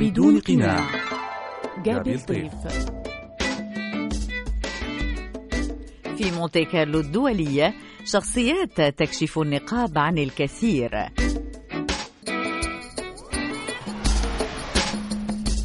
بدون 0.00 0.40
قناع. 0.40 0.84
جابي 1.84 2.14
الطيف 2.14 2.52
في 6.16 6.30
مونتي 6.30 6.64
كارلو 6.64 7.00
الدولية 7.00 7.74
شخصيات 8.04 8.80
تكشف 8.80 9.38
النقاب 9.38 9.98
عن 9.98 10.18
الكثير. 10.18 10.90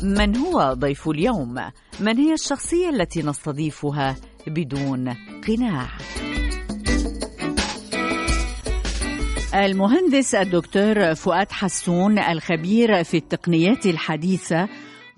من 0.04 0.38
هو 0.38 0.73
ضيف 0.73 1.09
اليوم؟ 1.09 1.55
من 2.00 2.18
هي 2.18 2.34
الشخصية 2.34 2.89
التي 2.89 3.23
نستضيفها 3.23 4.16
بدون 4.48 5.13
قناع؟ 5.48 5.88
المهندس 9.55 10.36
الدكتور 10.36 11.15
فؤاد 11.15 11.52
حسون 11.52 12.20
الخبير 12.20 13.03
في 13.03 13.17
التقنيات 13.17 13.85
الحديثة 13.85 14.70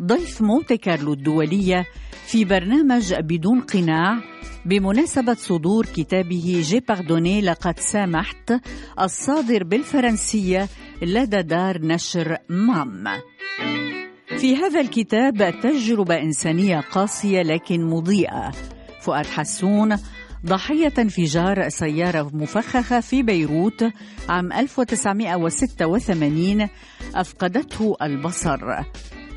ضيف 0.02 0.42
مونتي 0.42 0.78
كارلو 0.78 1.14
الدولية 1.14 1.86
في 2.26 2.46
برنامج 2.46 3.14
بدون 3.14 3.62
قناع 3.62 4.18
بمناسبة 4.66 5.34
صدور 5.34 5.86
كتابه 5.86 6.62
جي 6.66 6.80
باردوني 6.80 7.42
لقد 7.42 7.80
سامحت 7.80 8.54
الصادر 9.02 9.64
بالفرنسية 9.64 10.68
لدى 11.02 11.42
دار 11.42 11.82
نشر 11.82 12.38
مام. 12.50 13.04
في 14.38 14.56
هذا 14.56 14.82
الكتاب 14.82 15.60
تجربة 15.64 16.22
إنسانية 16.22 16.80
قاسية 16.80 17.42
لكن 17.42 17.86
مضيئة. 17.86 18.52
فؤاد 19.02 19.26
حسون 19.26 19.96
ضحية 20.46 20.94
انفجار 21.00 21.70
سيارة 21.70 22.30
مفخخة 22.34 23.00
في 23.00 23.24
بيروت 23.24 23.84
عام 24.30 24.54
1986 24.54 26.68
أفقدته 27.16 27.96
البصر. 28.02 28.60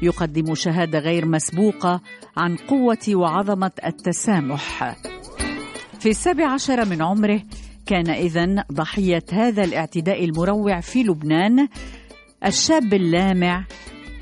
يقدم 0.02 0.54
شهادة 0.54 0.98
غير 0.98 1.26
مسبوقة 1.26 2.00
عن 2.36 2.56
قوة 2.56 2.98
وعظمة 3.08 3.70
التسامح. 3.86 4.96
في 6.00 6.08
السابع 6.08 6.52
عشر 6.52 6.84
من 6.84 7.02
عمره 7.02 7.42
كان 7.86 8.10
إذن 8.10 8.62
ضحية 8.72 9.24
هذا 9.32 9.64
الاعتداء 9.64 10.24
المروع 10.24 10.80
في 10.80 11.02
لبنان 11.02 11.68
الشاب 12.46 12.94
اللامع 12.94 13.64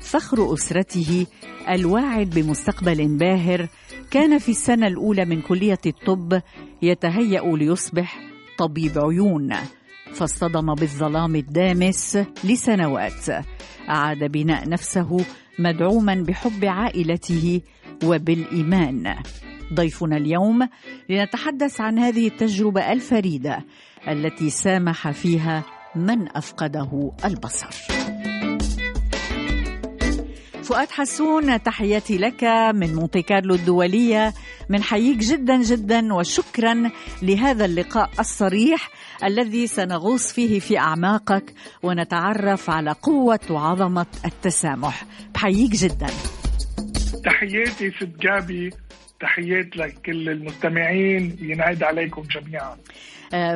فخر 0.01 0.53
أسرته 0.53 1.25
الواعد 1.69 2.29
بمستقبل 2.29 3.17
باهر 3.17 3.67
كان 4.11 4.39
في 4.39 4.49
السنة 4.49 4.87
الأولى 4.87 5.25
من 5.25 5.41
كلية 5.41 5.79
الطب 5.85 6.41
يتهيأ 6.81 7.41
ليصبح 7.55 8.19
طبيب 8.57 8.97
عيون 8.97 9.53
فاصطدم 10.13 10.75
بالظلام 10.75 11.35
الدامس 11.35 12.17
لسنوات. 12.43 13.29
أعاد 13.89 14.23
بناء 14.23 14.69
نفسه 14.69 15.25
مدعوما 15.59 16.15
بحب 16.15 16.65
عائلته 16.65 17.61
وبالإيمان. 18.03 19.15
ضيفنا 19.73 20.17
اليوم 20.17 20.67
لنتحدث 21.09 21.81
عن 21.81 21.99
هذه 21.99 22.27
التجربة 22.27 22.91
الفريدة 22.91 23.65
التي 24.07 24.49
سامح 24.49 25.11
فيها 25.11 25.63
من 25.95 26.37
أفقده 26.37 27.11
البصر. 27.25 27.67
فؤاد 30.65 30.91
حسون 30.91 31.63
تحياتي 31.63 32.17
لك 32.17 32.43
من 32.73 32.95
مونتي 32.95 33.21
كارلو 33.21 33.55
الدولية. 33.55 34.33
من 34.69 34.83
حييك 34.83 35.17
جدا 35.17 35.61
جدا 35.61 36.13
وشكرا 36.13 36.91
لهذا 37.21 37.65
اللقاء 37.65 38.09
الصريح 38.19 38.89
الذي 39.23 39.67
سنغوص 39.67 40.33
فيه 40.33 40.59
في 40.59 40.77
أعماقك 40.77 41.53
ونتعرف 41.83 42.69
على 42.69 42.91
قوة 42.91 43.39
وعظمة 43.49 44.05
التسامح. 44.25 45.05
بحييك 45.33 45.71
جدا. 45.71 46.07
تحياتي 47.25 47.91
ست 47.91 48.21
جابي 48.21 48.69
تحيات 49.21 49.77
لكل 49.77 50.29
المستمعين. 50.29 51.37
ينعاد 51.41 51.83
عليكم 51.83 52.21
جميعا. 52.21 52.77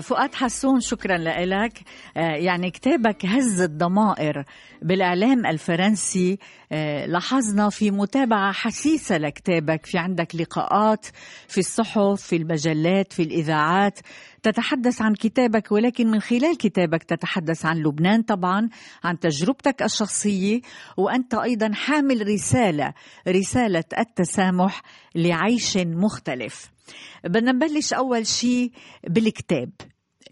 فؤاد 0.01 0.35
حسون 0.35 0.79
شكرا 0.79 1.17
لك 1.45 1.81
آه، 2.17 2.19
يعني 2.19 2.71
كتابك 2.71 3.25
هز 3.25 3.61
الضمائر 3.61 4.43
بالإعلام 4.81 5.45
الفرنسي. 5.45 6.37
آه، 6.71 7.05
لاحظنا 7.05 7.69
في 7.69 7.91
متابعة 7.91 8.51
حسيسة 8.51 9.17
لكتابك 9.17 9.85
في 9.85 9.97
عندك 9.97 10.35
لقاءات 10.35 11.05
في 11.47 11.57
الصحف 11.57 12.21
في 12.21 12.35
المجلات 12.35 13.13
في 13.13 13.23
الإذاعات. 13.23 13.99
تتحدث 14.43 15.01
عن 15.01 15.13
كتابك 15.13 15.71
ولكن 15.71 16.07
من 16.07 16.19
خلال 16.19 16.57
كتابك 16.57 17.03
تتحدث 17.03 17.65
عن 17.65 17.77
لبنان 17.77 18.21
طبعا 18.21 18.69
عن 19.03 19.19
تجربتك 19.19 19.83
الشخصية 19.83 20.61
وأنت 20.97 21.33
أيضا 21.33 21.71
حامل 21.73 22.27
رسالة 22.27 22.93
رسالة 23.27 23.83
التسامح 23.99 24.81
لعيش 25.15 25.77
مختلف. 25.77 26.78
بدنا 27.23 27.51
نبلش 27.51 27.93
أول 27.93 28.27
شيء 28.27 28.71
بالكتاب. 29.03 29.69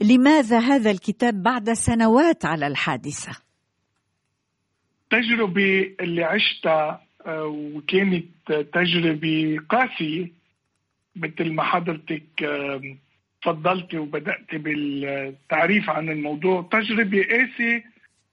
لماذا 0.02 0.60
هذا 0.60 0.92
الكتاب 0.92 1.44
بعد 1.44 1.74
سنوات 1.74 2.46
على 2.46 2.68
الحادثة؟ 2.68 3.32
التجربة 5.04 5.96
اللي 6.00 6.24
عشتها 6.24 7.08
آه، 7.26 7.46
وكانت 7.46 8.26
تجربة 8.74 9.58
قاسية 9.70 10.32
مثل 11.16 11.52
ما 11.54 11.64
حضرتك 11.64 12.24
تفضلتي 13.42 13.98
وبدأتي 13.98 14.58
بالتعريف 14.58 15.90
عن 15.90 16.10
الموضوع. 16.10 16.70
تجربة 16.72 17.24
قاسية 17.24 17.84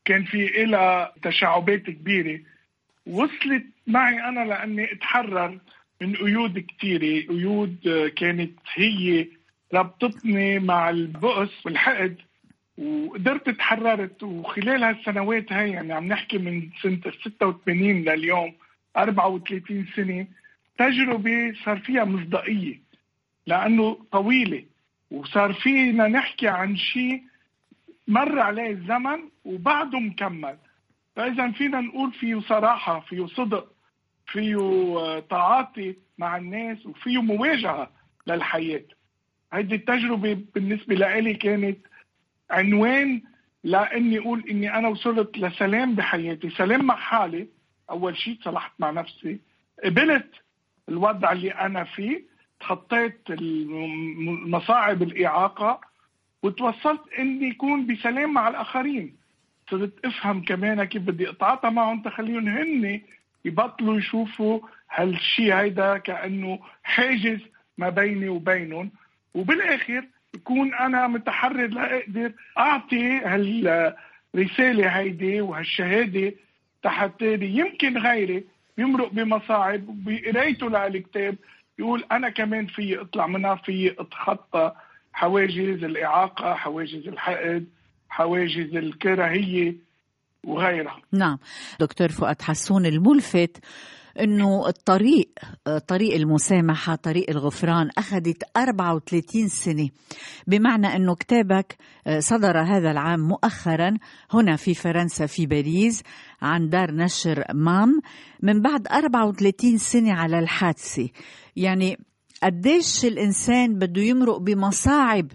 كان 0.05 0.25
في 0.25 0.63
إلها 0.63 1.13
تشعبات 1.23 1.83
كبيرة. 1.83 2.41
وصلت 3.07 3.65
معي 3.87 4.29
أنا 4.29 4.45
لأني 4.45 4.93
أتحرر. 4.93 5.59
من 6.01 6.17
قيود 6.17 6.59
كثيرة 6.59 7.27
قيود 7.29 8.11
كانت 8.17 8.59
هي 8.75 9.27
ربطتني 9.75 10.59
مع 10.59 10.91
البؤس 10.91 11.67
والحقد 11.67 12.17
وقدرت 12.79 13.51
تحررت 13.51 14.23
وخلال 14.23 14.85
هالسنوات 14.85 15.53
هاي 15.53 15.71
يعني 15.71 15.93
عم 15.93 16.09
نحكي 16.09 16.39
من 16.39 16.69
سنة 16.83 17.01
86 17.25 17.79
لليوم 18.05 18.55
34 18.97 19.87
سنة 19.97 20.27
تجربة 20.79 21.55
صار 21.65 21.79
فيها 21.79 22.05
مصداقية 22.05 22.81
لأنه 23.47 23.99
طويلة. 24.13 24.65
وصار 25.11 25.53
فينا 25.53 26.09
نحكي 26.09 26.49
عن 26.49 26.77
شيء 26.77 27.23
مر 28.09 28.39
عليه 28.39 28.71
الزمن 28.71 29.19
وبعده 29.45 29.99
مكمل. 29.99 30.57
فإذا 31.17 31.51
فينا 31.51 31.81
نقول 31.81 32.13
فيه 32.13 32.41
صراحة 32.41 33.01
فيه 33.01 33.27
صدق. 33.27 33.74
فيه 34.35 34.57
آه، 34.99 35.21
تعاطي 35.21 35.95
مع 36.19 36.37
الناس 36.37 36.87
وفيه 36.87 37.23
مواجهة 37.23 37.91
للحياة. 38.27 38.85
هيدي 39.53 39.75
التجربة 39.75 40.39
بالنسبة 40.55 40.95
لإلي 40.95 41.35
كانت 41.35 41.79
عنوان 42.51 43.23
لإني 43.65 44.19
أقول 44.19 44.45
إني 44.51 44.75
أنا 44.75 44.89
وصلت 44.89 45.39
لسلام 45.39 45.95
بحياتي. 45.95 46.51
سلام 46.51 46.85
مع 46.85 46.97
حالي 46.97 47.49
أول 47.91 48.17
شيء 48.17 48.35
تصلحت 48.35 48.73
مع 48.79 48.91
نفسي. 48.91 49.41
قبلت 49.85 50.31
الوضع 50.89 51.33
اللي 51.33 51.51
أنا 51.51 51.85
فيه 51.85 52.25
تخطيت 52.61 53.21
مصاعب 54.47 55.03
الإعاقة 55.03 55.81
وتوصلت 56.43 57.01
إني 57.19 57.51
اكون 57.53 57.87
بسلام 57.87 58.33
مع 58.35 58.49
الآخرين. 58.49 59.17
صرت 59.71 60.05
أفهم 60.05 60.45
كمان 60.45 60.85
كيف 60.85 61.03
بدي 61.03 61.31
أتعاطى 61.31 61.71
معهم 61.71 62.03
تخليهم 62.03 62.49
هن 62.49 63.01
يبطلوا 63.45 63.99
يشوفوا 63.99 64.61
هالشيء 64.91 65.55
هيدا 65.55 65.99
كأنه 65.99 66.59
حاجز 66.83 67.41
ما 67.79 67.89
بيني 67.89 68.29
وبينهم. 68.29 68.91
وبالآخر 69.35 70.05
يكون 70.35 70.75
أنا 70.75 71.07
متحرر 71.07 71.67
لاقدر 71.67 72.33
أعطي 72.59 73.19
هالرسالة 73.19 74.89
هيدي 74.89 75.41
وهالشهادة 75.41 76.33
تحت 76.83 77.23
يمكن 77.43 77.99
غيري 77.99 78.45
يمرق 78.79 79.13
بمصاعب. 79.13 79.81
بقرايته 79.87 80.69
للكتاب 80.69 81.37
يقول 81.79 82.05
أنا 82.13 82.29
كمان 82.31 82.67
في 82.67 83.01
أطلع 83.01 83.27
منها 83.27 83.55
في 83.55 83.95
أتخطى 83.99 84.73
حواجز 85.13 85.85
الإعاقة 85.85 86.55
حواجز 86.55 87.09
الحقد 87.09 87.67
حواجز 88.09 88.77
الكراهية. 88.77 89.75
وغيرها. 90.47 91.01
نعم. 91.13 91.39
دكتور 91.81 92.09
فؤاد 92.09 92.43
حسون 92.43 92.87
الملفت 92.87 93.59
إنه 94.21 94.69
الطريق 94.69 95.29
طريق 95.89 96.15
المسامحة 96.15 96.95
طريق 96.95 97.31
الغفران 97.31 97.91
أخذت 97.99 98.43
34 98.57 99.49
سنة. 99.49 99.89
بمعنى 100.47 100.87
إنه 100.97 101.15
كتابك 101.15 101.77
صدر 102.19 102.61
هذا 102.61 102.91
العام 102.91 103.21
مؤخرا 103.21 103.97
هنا 104.31 104.57
في 104.57 104.75
فرنسا 104.75 105.27
في 105.27 105.47
باريس 105.47 106.03
عن 106.43 106.69
دار 106.69 106.91
نشر 106.91 107.45
مام 107.55 108.01
من 108.43 108.63
بعد 108.63 108.89
34 108.89 109.79
سنة 109.79 110.13
على 110.13 110.39
الحادثة. 110.39 111.09
يعني 111.57 111.99
قديش 112.45 113.05
الإنسان 113.05 113.79
بده 113.79 114.03
يمرق 114.03 114.37
بمصاعب 114.37 115.27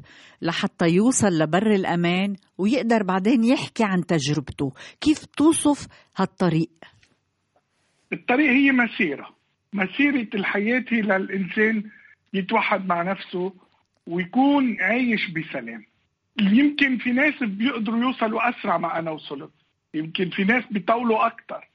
لحتى 0.42 0.86
يوصل 0.86 1.28
لبر 1.28 1.72
الأمان 1.72 2.36
ويقدر 2.58 3.04
بعدين 3.04 3.44
يحكي 3.44 3.84
عن 3.84 4.06
تجربته. 4.06 4.74
كيف 5.02 5.26
توصف 5.26 5.88
هالطريق؟ 6.18 6.70
الطريق 8.14 8.50
هي 8.50 8.72
مسيرة. 8.72 9.30
مسيرة 9.74 10.28
الحياة 10.34 10.86
هي 10.90 11.02
للإنسان 11.02 11.84
يتوحد 12.34 12.86
مع 12.86 13.02
نفسه 13.02 13.54
ويكون 14.08 14.82
عايش 14.82 15.30
بسلام. 15.30 15.86
يمكن 16.42 16.98
في 16.98 17.12
ناس 17.12 17.44
بيقدروا 17.44 18.00
يوصلوا 18.00 18.50
أسرع 18.50 18.78
ما 18.78 19.00
أنا 19.00 19.12
وصلت. 19.12 19.52
يمكن 19.94 20.30
في 20.30 20.44
ناس 20.44 20.64
بيطولوا 20.72 21.26
أكتر. 21.28 21.70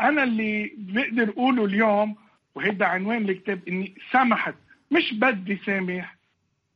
أنا 0.00 0.22
اللي 0.22 0.72
بقدر 0.78 1.30
أقوله 1.30 1.64
اليوم 1.64 2.16
وهيدا 2.54 2.86
عنوان 2.86 3.28
الكتاب 3.28 3.68
إني 3.68 3.94
سمحت 4.12 4.54
مش 4.90 5.14
بدي 5.14 5.58
سامح 5.66 6.16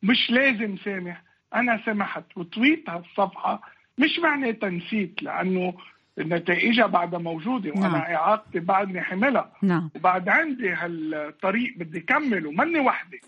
مش 0.03 0.31
لازم 0.31 0.77
سامح. 0.77 1.23
أنا 1.55 1.81
سمحت. 1.87 2.25
وطويت 2.37 2.91
هالصفحة 2.91 3.63
مش 3.99 4.19
معنى 4.19 4.53
تنسيت 4.53 5.23
لأنه 5.23 5.75
نتائجها 6.19 6.87
بعدها 6.87 7.19
موجودة 7.19 7.71
وأنا 7.71 7.89
نعم. 7.89 8.01
إعاقتي 8.01 8.59
بعدني 8.61 9.01
حملها. 9.01 9.53
نعم. 9.63 9.91
وبعد 9.97 10.29
عندي 10.29 10.71
هالطريق 10.71 11.75
بدي 11.79 12.01
كمل 12.01 12.47
ومني 12.47 12.79
وحدي 12.81 13.21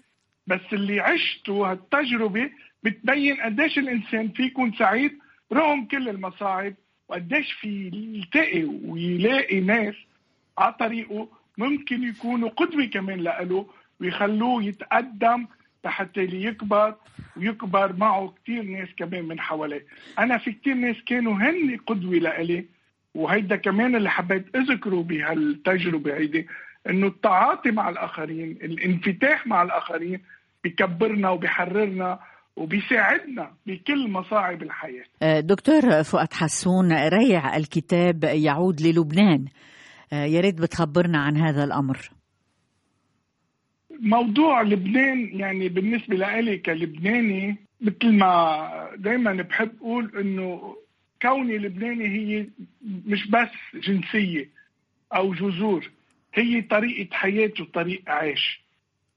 بس 0.46 0.60
اللي 0.72 1.00
عشته 1.00 1.70
هالتجربة 1.72 2.50
بتبين 2.82 3.36
قديش 3.36 3.78
الإنسان 3.78 4.28
في 4.28 4.42
يكون 4.42 4.72
سعيد 4.72 5.18
رغم 5.52 5.84
كل 5.84 6.08
المصاعب 6.08 6.74
وقديش 7.08 7.52
في 7.52 7.90
يلتقي 8.14 8.64
ويلاقي 8.64 9.60
ناس 9.60 9.94
على 10.58 10.72
طريقه 10.72 11.28
ممكن 11.58 12.02
يكونوا 12.02 12.48
قدوة 12.48 12.84
كمان 12.84 13.18
لإله. 13.20 13.66
ويخلوه 14.02 14.64
يتقدم 14.64 15.46
لحتى 15.84 16.20
يكبر 16.20 16.94
ويكبر 17.36 17.92
معه 17.96 18.34
كثير 18.42 18.62
ناس 18.62 18.88
كمان 18.96 19.24
من 19.24 19.40
حواليه. 19.40 19.84
أنا 20.18 20.38
في 20.38 20.52
كثير 20.52 20.74
ناس 20.74 20.96
كانوا 21.06 21.34
هن 21.34 21.76
قدوة 21.86 22.14
لإلي 22.14 22.64
وهيدا 23.14 23.56
كمان 23.56 23.96
اللي 23.96 24.10
حبيت 24.10 24.56
أذكره 24.56 25.02
بهالتجربة 25.02 26.14
هيدي 26.14 26.46
إنه 26.88 27.06
التعاطي 27.06 27.70
مع 27.70 27.88
الآخرين 27.88 28.50
الانفتاح 28.50 29.46
مع 29.46 29.62
الآخرين 29.62 30.20
بكبرنا 30.64 31.30
وبحررنا 31.30 32.18
وبيساعدنا 32.56 33.50
بكل 33.66 34.10
مصاعب 34.10 34.62
الحياة. 34.62 35.04
آه، 35.22 35.40
دكتور 35.40 36.02
فؤاد 36.02 36.32
حسون 36.32 36.92
ريع 36.92 37.56
الكتاب 37.56 38.24
يعود 38.24 38.80
للبنان. 38.80 39.44
آه، 40.12 40.24
يا 40.24 40.40
ريت 40.40 40.60
بتخبرنا 40.60 41.18
عن 41.18 41.36
هذا 41.36 41.64
الأمر. 41.64 42.10
موضوع 44.02 44.62
لبنان 44.62 45.28
يعني 45.32 45.68
بالنسبة 45.68 46.16
لي 46.40 46.58
كلبناني 46.58 47.56
مثل 47.80 48.12
ما 48.12 48.90
دايما 48.96 49.32
بحب 49.32 49.70
أقول 49.80 50.12
إنه 50.20 50.76
كوني 51.22 51.58
لبناني 51.58 52.06
هي 52.08 52.46
مش 53.06 53.26
بس 53.30 53.48
جنسية 53.74 54.48
أو 55.14 55.34
جذور 55.34 55.90
هي 56.34 56.62
طريقة 56.62 57.14
حياة 57.16 57.52
وطريقة 57.60 58.12
عيش. 58.12 58.60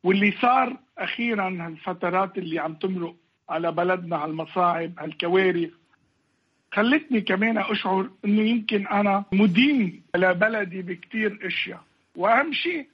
واللي 0.03 0.31
صار 0.41 0.77
أخيرا 0.97 1.57
هالفترات 1.67 2.37
اللي 2.37 2.59
عم 2.59 2.73
تمرق 2.73 3.15
على 3.49 3.71
بلدنا 3.71 4.15
هالمصاعب 4.23 4.93
هالكوارث 4.99 5.69
خلتني 6.71 7.21
كمان 7.21 7.57
أشعر 7.57 8.09
أنه 8.25 8.41
يمكن 8.41 8.87
أنا 8.87 9.23
مدين 9.31 10.01
لبلدي 10.15 10.81
بكتير 10.81 11.39
أشياء. 11.47 11.83
وأهم 12.15 12.53
شيء 12.53 12.87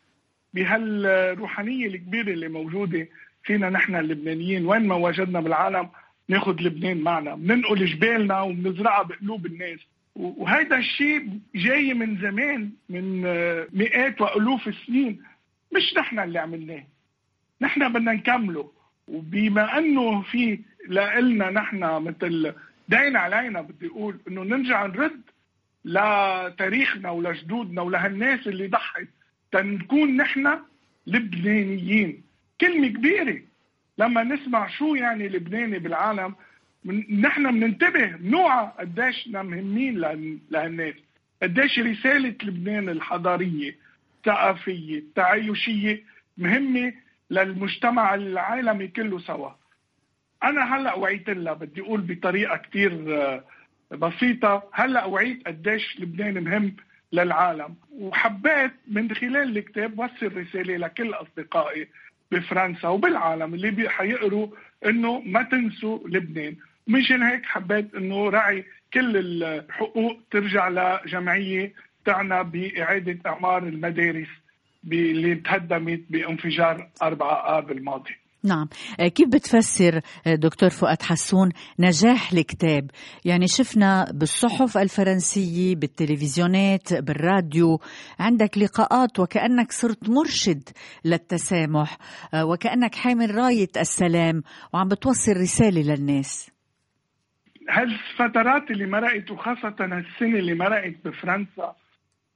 بهالروحانية 0.53 1.87
الكبيرة 1.87 2.31
اللي 2.31 2.47
موجودة 2.47 3.07
فينا 3.43 3.69
نحن 3.69 3.95
اللبنانيين. 3.95 4.65
وين 4.65 4.87
ما 4.87 4.95
وجدنا 4.95 5.39
بالعالم 5.39 5.89
ناخذ 6.27 6.61
لبنان 6.61 6.97
معنا. 6.97 7.35
بننقل 7.35 7.85
جبالنا 7.85 8.41
وبنزرعها 8.41 9.03
بقلوب 9.03 9.45
الناس. 9.45 9.79
وهذا 10.15 10.77
الشيء 10.77 11.29
جاي 11.55 11.93
من 11.93 12.17
زمان 12.17 12.71
من 12.89 13.21
مئات 13.73 14.21
وألوف 14.21 14.67
السنين. 14.67 15.21
مش 15.75 15.93
نحن 15.97 16.19
اللي 16.19 16.39
عملناه. 16.39 16.83
نحن 17.61 17.93
بدنا 17.93 18.13
نكمله. 18.13 18.71
وبما 19.07 19.77
أنه 19.77 20.21
في 20.21 20.59
لنا 20.89 21.49
نحن 21.49 22.03
مثل 22.03 22.53
دين 22.89 23.15
علينا 23.15 23.61
بدي 23.61 23.87
أقول 23.87 24.17
إنه 24.27 24.43
نرجع 24.43 24.85
نرد 24.85 25.21
لتاريخنا 25.85 27.09
ولجدودنا 27.09 27.81
ولهالناس 27.81 28.47
اللي 28.47 28.67
ضحت. 28.67 29.07
تنكون 29.51 30.17
نحن 30.17 30.59
لبنانيين. 31.07 32.23
كلمة 32.61 32.87
كبيرة. 32.87 33.41
لما 33.97 34.23
نسمع 34.23 34.67
شو 34.67 34.95
يعني 34.95 35.27
لبناني 35.29 35.79
بالعالم 35.79 36.35
من 36.85 37.21
نحن 37.21 37.51
بننتبه 37.51 38.05
بنوعى 38.05 38.71
قديش 38.79 39.27
مهمين 39.27 39.97
لهالناس. 40.49 40.95
قديش 41.43 41.79
رسالة 41.79 42.35
لبنان 42.43 42.89
الحضارية 42.89 43.75
الثقافية 44.17 44.97
التعايشية 44.99 46.03
مهمة 46.37 46.93
للمجتمع 47.29 48.15
العالمي 48.15 48.87
كله 48.87 49.19
سوا. 49.19 49.49
أنا 50.43 50.75
هلأ 50.75 50.93
وعيت 50.95 51.29
لها. 51.29 51.53
بدي 51.53 51.81
أقول 51.81 52.01
بطريقة 52.01 52.57
كتير 52.57 53.21
آه، 53.21 53.43
بسيطة. 53.91 54.63
هلأ 54.73 55.05
وعيت 55.05 55.47
قديش 55.47 55.99
لبنان 55.99 56.43
مهم. 56.43 56.75
للعالم. 57.13 57.75
وحبيت 57.91 58.71
من 58.87 59.15
خلال 59.15 59.57
الكتاب 59.57 59.99
وصل 59.99 60.37
رسالة 60.37 60.77
لكل 60.77 61.13
أصدقائي 61.13 61.87
بفرنسا 62.31 62.87
وبالعالم 62.87 63.53
اللي 63.53 63.89
حيقروا 63.89 64.47
إنه 64.85 65.19
ما 65.19 65.43
تنسوا 65.43 65.99
لبنان. 66.07 66.55
مشان 66.87 67.23
هيك 67.23 67.45
حبيت 67.45 67.95
إنه 67.95 68.29
راعي 68.29 68.65
كل 68.93 69.17
الحقوق 69.43 70.19
ترجع 70.31 70.69
لجمعية 70.69 71.73
تعنى 72.05 72.43
بإعادة 72.43 73.17
إعمار 73.25 73.63
المدارس 73.63 74.27
اللي 74.91 75.35
تهدمت 75.35 76.01
بانفجار 76.09 76.87
4 77.03 77.57
آب 77.57 77.71
الماضي. 77.71 78.20
نعم. 78.43 78.67
آه، 78.99 79.07
كيف 79.07 79.29
بتفسر 79.29 80.01
آه، 80.27 80.35
دكتور 80.35 80.69
فؤاد 80.69 81.01
حسون 81.01 81.49
نجاح 81.79 82.31
الكتاب؟ 82.31 82.91
يعني 83.25 83.47
شفنا 83.47 84.11
بالصحف 84.13 84.77
الفرنسية 84.77 85.75
بالتلفزيونات 85.75 86.93
بالراديو 86.93 87.79
عندك 88.19 88.57
لقاءات 88.57 89.19
وكأنك 89.19 89.71
صرت 89.71 90.09
مرشد 90.09 90.69
للتسامح 91.05 91.97
آه، 92.33 92.45
وكأنك 92.45 92.95
حامل 92.95 93.35
راية 93.35 93.69
السلام 93.77 94.43
وعم 94.73 94.87
بتوصل 94.87 95.31
رسالة 95.31 95.81
للناس. 95.81 96.51
هالفترات 97.69 98.71
اللي 98.71 98.85
مرقت 98.85 99.31
وخاصة 99.31 99.75
السنة 99.81 100.39
اللي 100.39 100.53
مرقت 100.53 100.95
بفرنسا 101.05 101.75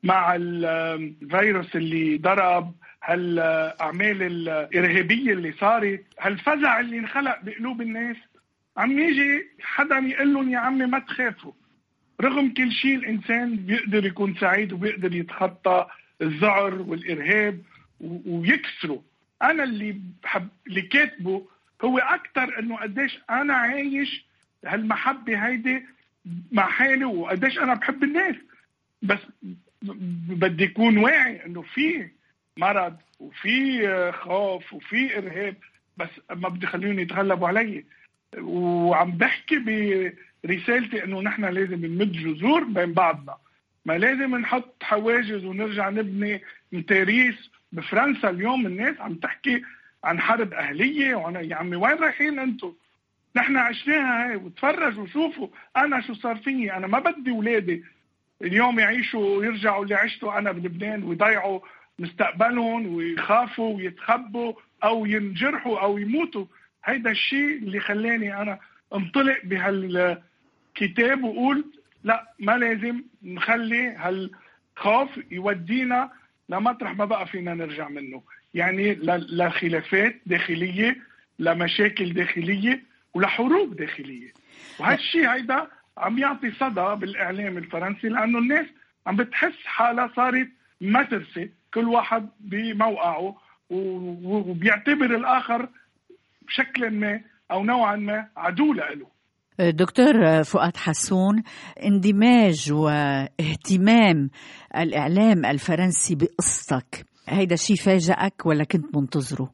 مع 0.06 0.36
الفيروس 0.36 1.76
اللي 1.76 2.18
ضرب 2.18 2.74
هالاعمال 3.04 4.22
الإرهابية 4.24 5.34
اللي 5.34 5.52
صارت 5.52 6.04
هالفزع 6.20 6.80
اللي 6.80 6.98
انخلق 7.00 7.40
بقلوب 7.44 7.82
الناس؟ 7.82 8.18
عم 8.78 9.00
يجي 9.00 9.48
حدا 9.62 9.98
يقول 9.98 10.34
لهم 10.34 10.50
يا 10.50 10.58
عمي 10.60 10.86
ما 10.86 11.00
تخافوا. 11.00 11.52
رغم 12.22 12.54
كل 12.54 12.72
شيء 12.72 12.96
الإنسان 12.96 13.56
بيقدر 13.56 14.06
يكون 14.06 14.36
سعيد 14.36 14.74
وبيقدر 14.74 15.16
يتخطى 15.16 15.88
الذعر 16.22 16.82
والإرهاب 16.82 17.62
ويكسره. 18.26 19.04
أنا 19.42 19.64
اللي 19.64 20.02
بحب 20.24 20.48
اللي 20.68 20.82
كاتبه 20.82 21.46
هو 21.84 21.98
أكثر 21.98 22.60
إنه 22.60 22.76
قديش 22.78 23.20
أنا 23.30 23.54
عايش 23.54 24.26
هالمحبة 24.66 25.48
هيدي 25.48 25.86
مع 26.52 26.66
حالي 26.66 27.06
وقديش 27.06 27.60
أنا 27.60 27.74
بحب 27.74 28.04
الناس. 28.04 28.36
بس 29.02 29.20
بدي 30.30 30.64
يكون 30.64 30.98
واعي 30.98 31.46
إنه 31.46 31.62
في 31.62 32.08
مرض 32.58 32.98
وفي 33.20 34.12
خوف 34.12 34.74
وفي 34.74 35.18
إرهاب. 35.18 35.56
بس 35.98 36.10
ما 36.30 36.50
بدي 36.50 36.68
خليهم 36.68 37.00
يتغلبوا 37.00 37.48
علي. 37.48 37.84
وعم 38.38 39.12
بحكي 39.12 39.60
برسالتي 40.44 41.04
إنه 41.04 41.22
نحن 41.22 41.46
لازم 41.46 41.86
نمد 41.86 42.12
جذور 42.12 42.64
بين 42.64 42.94
بعضنا. 42.94 43.38
ما 43.86 43.98
لازم 43.98 44.36
نحط 44.36 44.84
حواجز 44.84 45.46
ونرجع 45.46 45.90
نبني 45.90 46.42
متاريس. 46.72 47.50
بفرنسا 47.72 48.30
اليوم 48.30 48.66
الناس 48.66 49.02
عم 49.02 49.16
تحكي 49.16 49.62
عن 50.04 50.20
حرب 50.20 50.54
أهلية 50.54 51.16
وعن 51.16 51.36
يا 51.36 51.56
عمي 51.56 51.76
وين 51.76 51.98
رايحين 51.98 52.40
أنتم؟ 52.40 52.74
نحن 53.36 53.58
عشناها 53.58 54.30
هاي. 54.30 54.36
وتفرجوا 54.36 55.04
وشوفوا 55.04 55.48
أنا 55.78 56.02
شو 56.02 56.14
صار 56.14 56.36
فيي 56.36 56.74
أنا 56.74 56.88
ما 56.88 57.00
بدي 57.00 57.32
اولادي 57.32 57.84
اليوم 58.42 58.80
يعيشوا 58.80 59.38
ويرجعوا 59.38 59.84
اللي 59.84 59.96
عشته 59.96 60.38
أنا 60.38 60.52
بلبنان 60.52 61.04
ويضيعوا 61.04 61.60
مستقبلهم 62.00 62.88
ويخافوا 62.96 63.76
ويتخبوا 63.76 64.54
أو 64.84 65.06
ينجرحوا 65.06 65.80
أو 65.80 65.98
يموتوا. 65.98 66.46
هيدا 66.86 67.12
الشيء 67.12 67.58
اللي 67.58 67.80
خلاني 67.80 68.42
أنا 68.42 68.60
انطلق 68.94 69.38
بهالكتاب 69.44 71.24
وقول 71.24 71.66
لا 72.04 72.34
ما 72.40 72.58
لازم 72.58 73.04
نخلي 73.24 73.88
هالخوف 73.88 75.10
يودينا 75.32 76.12
لمطرح 76.50 76.96
ما 76.96 77.06
بقى 77.06 77.28
فينا 77.28 77.54
نرجع 77.54 77.90
منه. 77.90 78.22
يعني 78.54 78.94
لخلافات 79.32 80.16
داخلية 80.26 80.98
لمشاكل 81.40 82.14
داخلية 82.14 82.84
ولحروب 83.14 83.76
داخلية. 83.76 84.34
وهالشيء 84.80 85.30
هيدا 85.30 85.68
عم 85.98 86.18
يعطي 86.18 86.52
صدى 86.52 86.96
بالإعلام 86.96 87.58
الفرنسي 87.58 88.08
لأنه 88.08 88.40
الناس 88.40 88.66
عم 89.08 89.16
بتحس 89.16 89.66
حالها 89.66 90.10
صارت 90.16 90.48
مدرسه 90.82 91.50
كل 91.74 91.86
واحد 91.88 92.30
بموقعه 92.40 93.36
وبيعتبر 93.70 95.16
الآخر 95.16 95.70
بشكل 96.42 96.92
ما 96.92 97.22
أو 97.52 97.64
نوعا 97.64 97.96
ما 97.96 98.28
عدو 98.38 98.74
له 98.74 99.08
دكتور 99.60 100.44
فؤاد 100.44 100.78
حسون 100.78 101.44
اندماج 101.84 102.72
واهتمام 102.72 104.30
الإعلام 104.78 105.46
الفرنسي 105.46 106.16
بقصتك 106.16 107.06
هيدا 107.30 107.56
شيء 107.56 107.76
فاجأك 107.76 108.46
ولا 108.46 108.64
كنت 108.64 108.96
منتظره؟ 108.98 109.54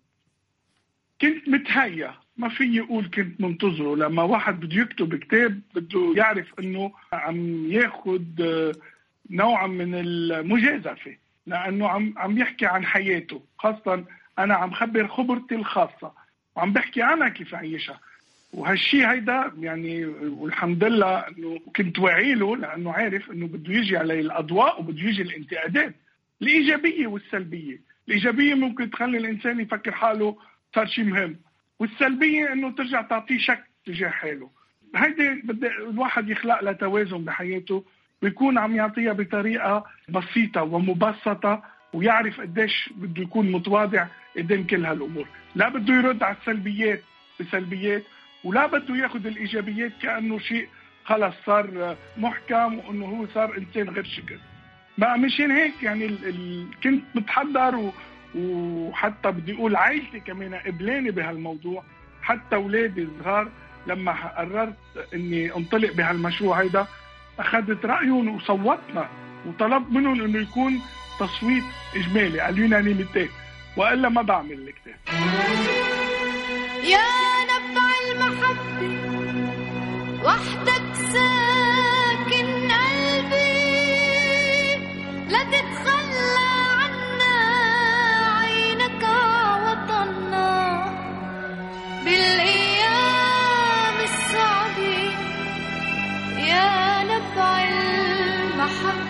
كنت 1.21 1.50
متهيأ. 1.50 2.21
ما 2.38 2.50
في 2.50 2.76
يقول 2.76 3.10
كنت 3.14 3.42
منتظره. 3.42 3.96
لما 3.96 4.24
واحد 4.24 4.60
بده 4.60 4.82
يكتب 4.82 5.16
كتاب 5.16 5.62
بده 5.76 6.14
يعرف 6.18 6.60
إنه 6.60 6.92
عم 7.14 7.72
ياخذ 7.72 8.22
نوعا 9.30 9.68
من 9.68 9.96
المجازفة 9.96 11.16
لأنه 11.48 11.88
عم 11.88 12.14
عم 12.18 12.38
يحكي 12.38 12.66
عن 12.66 12.86
حياته. 12.86 13.44
خاصة 13.58 14.06
أنا 14.40 14.54
عم 14.56 14.72
خبر 14.72 15.08
خبرتي 15.08 15.56
الخاصة. 15.56 16.12
وعم 16.56 16.74
بحكي 16.74 17.02
عنها 17.02 17.30
كيف 17.30 17.56
عيشها 17.56 18.00
وهالشيء 18.54 19.08
هيدا 19.12 19.52
يعني 19.60 20.06
والحمد 20.06 20.84
لله 20.84 21.20
إنه 21.20 21.60
كنت 21.76 22.00
واعي 22.00 22.34
له 22.36 22.58
لأنه 22.58 22.92
عارف 22.94 23.32
إنه 23.32 23.48
بده 23.48 23.74
يجي 23.74 23.98
علي 23.98 24.20
الأضواء 24.20 24.80
وبده 24.82 25.02
يجي 25.02 25.22
الانتقادات. 25.22 25.96
الإيجابية 26.42 27.08
والسلبية، 27.08 27.82
الإيجابية 28.08 28.54
ممكن 28.54 28.90
تخلي 28.90 29.18
الإنسان 29.18 29.60
يفكر 29.60 29.92
حاله 29.92 30.38
صار 30.76 30.86
شيء 30.86 31.06
مهم، 31.06 31.36
والسلبية 31.82 32.54
إنه 32.54 32.72
ترجع 32.72 33.02
تعطيه 33.02 33.38
شك 33.38 33.64
تجاه 33.86 34.10
حاله. 34.10 34.50
هيدي 34.96 35.42
بدي 35.44 35.68
الواحد 35.68 36.30
يخلق 36.30 36.64
له 36.64 36.72
توازن 36.72 37.18
بحياته 37.26 37.84
ويكون 38.22 38.58
عم 38.58 38.76
يعطيها 38.76 39.14
بطريقة 39.14 39.86
بسيطة 40.10 40.64
ومبسطة 40.64 41.64
ويعرف 41.94 42.42
قديش 42.42 42.90
بده 42.96 43.22
يكون 43.24 43.52
متواضع 43.52 44.08
قدام 44.38 44.64
كل 44.64 44.86
هالأمور، 44.86 45.28
لا 45.56 45.70
بده 45.70 45.94
يرد 45.94 46.24
على 46.24 46.36
السلبيات 46.42 47.02
بسلبيات 47.40 48.04
ولا 48.44 48.68
بده 48.68 48.96
ياخذ 48.96 49.26
الإيجابيات 49.26 49.92
كأنه 50.02 50.40
شيء 50.40 50.68
خلص 51.06 51.36
صار 51.46 51.96
محكم 52.18 52.80
وإنه 52.80 53.06
هو 53.06 53.28
صار 53.28 53.58
إنسان 53.58 53.90
غير 53.90 54.04
شكل 54.04 54.38
بقى 54.98 55.20
مشان 55.20 55.52
هيك 55.52 55.84
يعني 55.84 56.06
ال 56.06 56.26
ال 56.26 56.66
كنت 56.84 57.04
متحضر 57.16 57.76
و 57.76 57.94
وحتى 58.36 59.32
بدي 59.32 59.54
أقول 59.54 59.76
عائلتي 59.76 60.20
كمان 60.20 60.56
قبلاني 60.56 61.12
بهالموضوع. 61.12 61.84
حتى 62.22 62.56
اولادي 62.56 63.04
الصغار 63.04 63.50
لما 63.88 64.12
قررت 64.38 64.76
إني 65.14 65.56
انطلق 65.56 65.94
بهالمشروع 65.94 66.62
هيدا 66.62 66.88
أخذت 67.40 67.86
رأيهم 67.86 68.36
وصوتنا 68.36 69.10
وطلبت 69.48 69.92
منهم 69.92 70.22
إنه 70.22 70.40
يكون 70.40 70.82
تصويت 71.20 71.64
إجمالي 71.96 72.42
على 72.42 72.56
اليونانيميتي 72.56 73.30
وإلا 73.78 74.10
ما 74.10 74.22
بعمل 74.22 74.52
الكتاب. 74.54 74.96
يا 76.84 77.08
نبع 77.52 77.88
المحبة 78.12 78.92
وحدك 80.26 80.71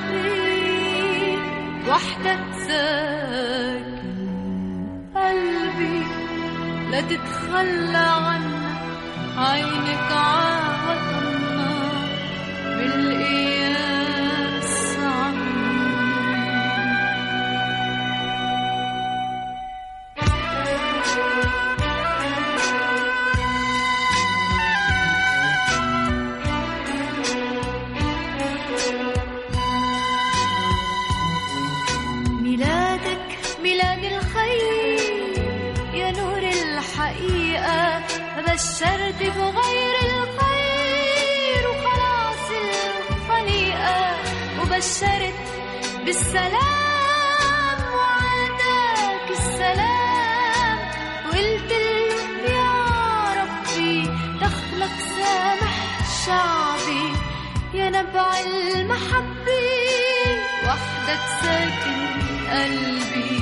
المحبة 0.10 1.90
وحدك 1.90 2.40
ساكن 2.68 4.02
قلبي 5.16 6.02
لا 6.92 7.02
تتخلى 7.02 7.98
عنا 7.98 8.72
عينك 9.38 10.12
عوضنا 10.12 11.72
بالأيام 12.78 13.61
بالسلام 46.12 47.80
وعداك 47.96 49.28
السلام. 49.30 50.78
يا 52.52 52.74
ربي 53.40 54.04
دخلك 54.42 54.96
سامح 55.16 55.76
شعبي 56.26 57.06
يا 57.74 57.90
نبع 57.90 58.40
المحبة 58.40 59.64
وحدك 60.66 61.24
ساكن 61.42 62.00
قلبي. 62.52 63.41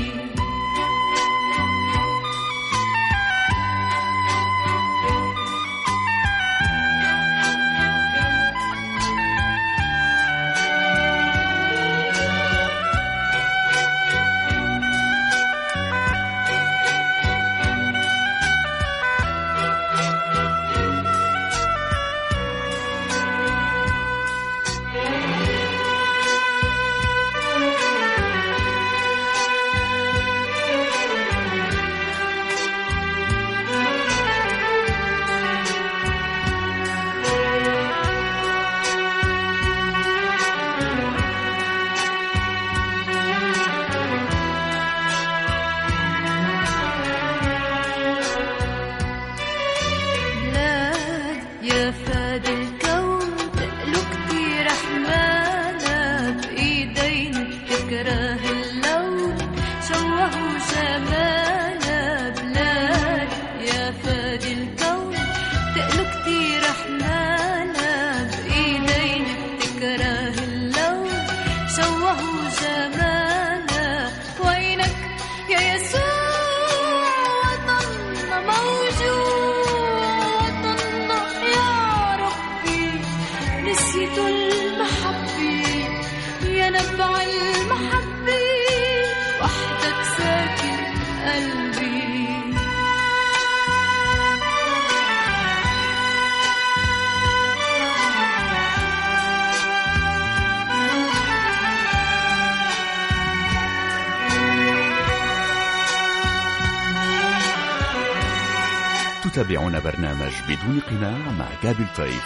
تتابعون 109.49 109.79
برنامج 109.79 110.31
بدون 110.49 110.79
قناع 110.79 111.31
مع 111.31 111.49
جابي 111.63 111.85
لطيف. 111.97 112.25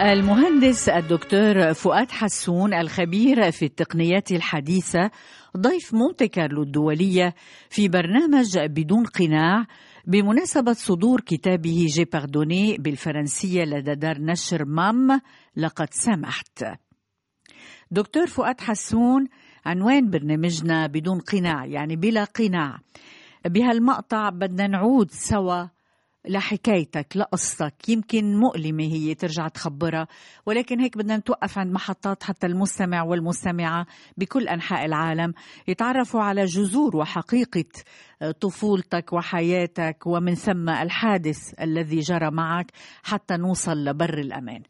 المهندس 0.00 0.88
الدكتور 0.88 1.74
فؤاد 1.74 2.10
حسون 2.10 2.74
الخبير 2.74 3.50
في 3.50 3.64
التقنيات 3.64 4.32
الحديثة 4.32 5.10
ضيف 5.56 5.94
مونتي 5.94 6.28
كارلو 6.28 6.62
الدولية 6.62 7.34
في 7.70 7.88
برنامج 7.88 8.58
بدون 8.58 9.04
قناع 9.04 9.66
بمناسبة 10.06 10.72
صدور 10.72 11.20
كتابه 11.20 11.86
J'ai 11.88 12.04
pardonné 12.04 12.76
بالفرنسية 12.78 13.62
لدى 13.64 13.94
دار 13.94 14.18
نشر 14.20 14.64
مام 14.64 15.20
لقد 15.56 15.88
سمحت 15.90 16.64
دكتور 17.90 18.26
فؤاد 18.26 18.60
حسون 18.60 19.28
عنوان 19.66 20.10
برنامجنا 20.10 20.86
بدون 20.86 21.20
قناع 21.20 21.64
يعني 21.64 21.96
بلا 21.96 22.24
قناع. 22.24 22.78
بهالمقطع 23.46 24.28
بدنا 24.28 24.66
نعود 24.66 25.10
سوا 25.10 25.66
لحكايتك 26.28 27.16
لقصتك. 27.16 27.88
يمكن 27.88 28.36
مؤلمة 28.36 28.84
هي 28.84 29.14
ترجع 29.14 29.48
تخبرها 29.48 30.06
ولكن 30.46 30.80
هيك 30.80 30.98
بدنا 30.98 31.16
نتوقف 31.16 31.58
عند 31.58 31.72
محطات 31.72 32.22
حتى 32.22 32.46
المستمع 32.46 33.02
والمستمعة 33.02 33.86
بكل 34.16 34.48
أنحاء 34.48 34.84
العالم 34.84 35.34
يتعرفوا 35.68 36.20
على 36.20 36.44
جذور 36.44 36.96
وحقيقة 36.96 37.64
طفولتك 38.40 39.12
وحياتك 39.12 40.06
ومن 40.06 40.34
ثم 40.34 40.68
الحادث 40.68 41.60
الذي 41.60 41.98
جرى 41.98 42.30
معك 42.30 42.70
حتى 43.02 43.36
نوصل 43.36 43.84
لبر 43.84 44.18
الأمان. 44.18 44.62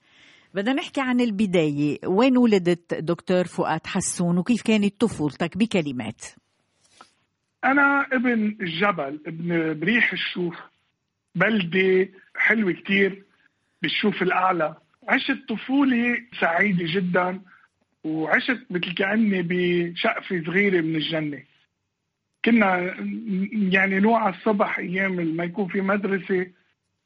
بدنا 0.54 0.72
نحكي 0.72 1.00
عن 1.00 1.20
البداية. 1.20 1.98
وين 2.06 2.38
ولدت 2.38 2.94
دكتور 2.94 3.44
فؤاد 3.44 3.86
حسون؟ 3.86 4.38
وكيف 4.38 4.62
كانت 4.62 5.00
طفولتك 5.00 5.56
بكلمات؟ 5.56 6.22
أنا 7.64 8.06
ابن 8.12 8.56
الجبل 8.60 9.20
ابن 9.26 9.78
بريح 9.80 10.12
الشوف. 10.12 10.56
بلدة 11.34 12.08
حلوة 12.36 12.72
كتير 12.72 13.22
بالشوف 13.82 14.22
الأعلى. 14.22 14.76
عشت 15.08 15.48
طفولة 15.48 16.18
سعيدة 16.40 16.84
جدا 16.86 17.40
وعشت 18.04 18.66
مثل 18.70 18.94
كأني 18.94 19.42
بشقفة 19.42 20.42
صغيرة 20.46 20.80
من 20.80 20.96
الجنة. 20.96 21.42
كنا 22.44 22.78
يعني 23.72 24.00
نوع 24.00 24.28
الصبح 24.28 24.78
أيام 24.78 25.12
ما 25.36 25.44
يكون 25.44 25.68
في 25.68 25.80
مدرسة 25.80 26.46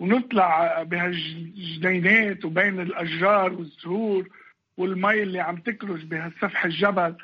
ونطلع 0.00 0.82
بهالجنينات 0.82 2.44
وبين 2.44 2.80
الأشجار 2.80 3.52
والزهور 3.52 4.28
والمي 4.76 5.22
اللي 5.22 5.40
عم 5.40 5.56
تكرز 5.56 6.02
بهالسفح 6.02 6.64
الجبل. 6.64 7.14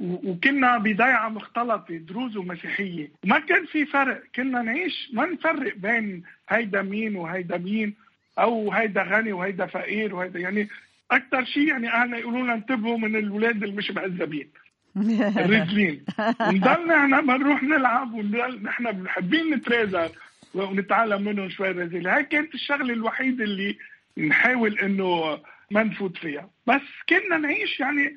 وكنا 0.00 0.78
بضيعة 0.78 1.28
مختلطة 1.28 1.96
دروز 1.96 2.36
ومسيحية. 2.36 3.10
ما 3.24 3.38
كان 3.38 3.66
في 3.66 3.86
فرق. 3.86 4.22
كنا 4.36 4.62
نعيش. 4.62 5.10
ما 5.12 5.26
نفرق 5.26 5.76
بين 5.76 6.22
هيدا 6.48 6.82
مين 6.82 7.16
وهيدا 7.16 7.58
مين 7.58 7.94
أو 8.38 8.72
هيدا 8.72 9.02
غني 9.02 9.32
وهيدا 9.32 9.66
فقير 9.66 10.14
وهيدا. 10.14 10.38
يعني 10.40 10.68
أكثر 11.10 11.44
شيء 11.44 11.68
يعني 11.68 11.88
أهلنا 11.92 12.18
يقولوا 12.18 12.42
لنا 12.42 12.54
انتبهوا 12.54 12.98
من 12.98 13.16
الأولاد 13.16 13.62
اللي 13.62 13.76
مش 13.76 13.90
مهذبين 13.90 14.48
الرجلين. 15.42 16.04
نضلنا 16.40 16.96
إحنا 16.96 17.20
ما 17.20 17.36
نروح 17.36 17.62
نلعب 17.62 18.14
ونضل 18.14 18.62
نحن 18.62 18.92
بنحبين 18.92 19.54
نترازل 19.54 20.08
ونتعلم 20.54 21.22
منهم 21.22 21.48
شوي 21.50 21.68
رزيلة 21.70 22.16
هاي 22.16 22.24
كانت 22.24 22.54
الشغلة 22.54 22.94
الوحيدة 22.94 23.44
اللي 23.44 23.76
نحاول 24.18 24.78
إنه 24.78 25.38
ما 25.70 25.82
نفوت 25.82 26.16
فيها. 26.16 26.50
بس 26.66 26.80
كنا 27.08 27.38
نعيش 27.38 27.80
يعني 27.80 28.16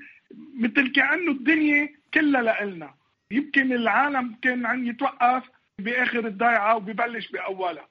مثل 0.59 0.91
كأنه 0.91 1.31
الدنيا 1.31 1.89
كلها 2.13 2.41
لإلنا. 2.41 2.93
يمكن 3.31 3.73
العالم 3.73 4.35
كان 4.41 4.65
عم 4.65 4.87
يتوقف 4.87 5.43
بآخر 5.79 6.27
الضيعة 6.27 6.75
وببلش 6.75 7.31
بأولها. 7.31 7.87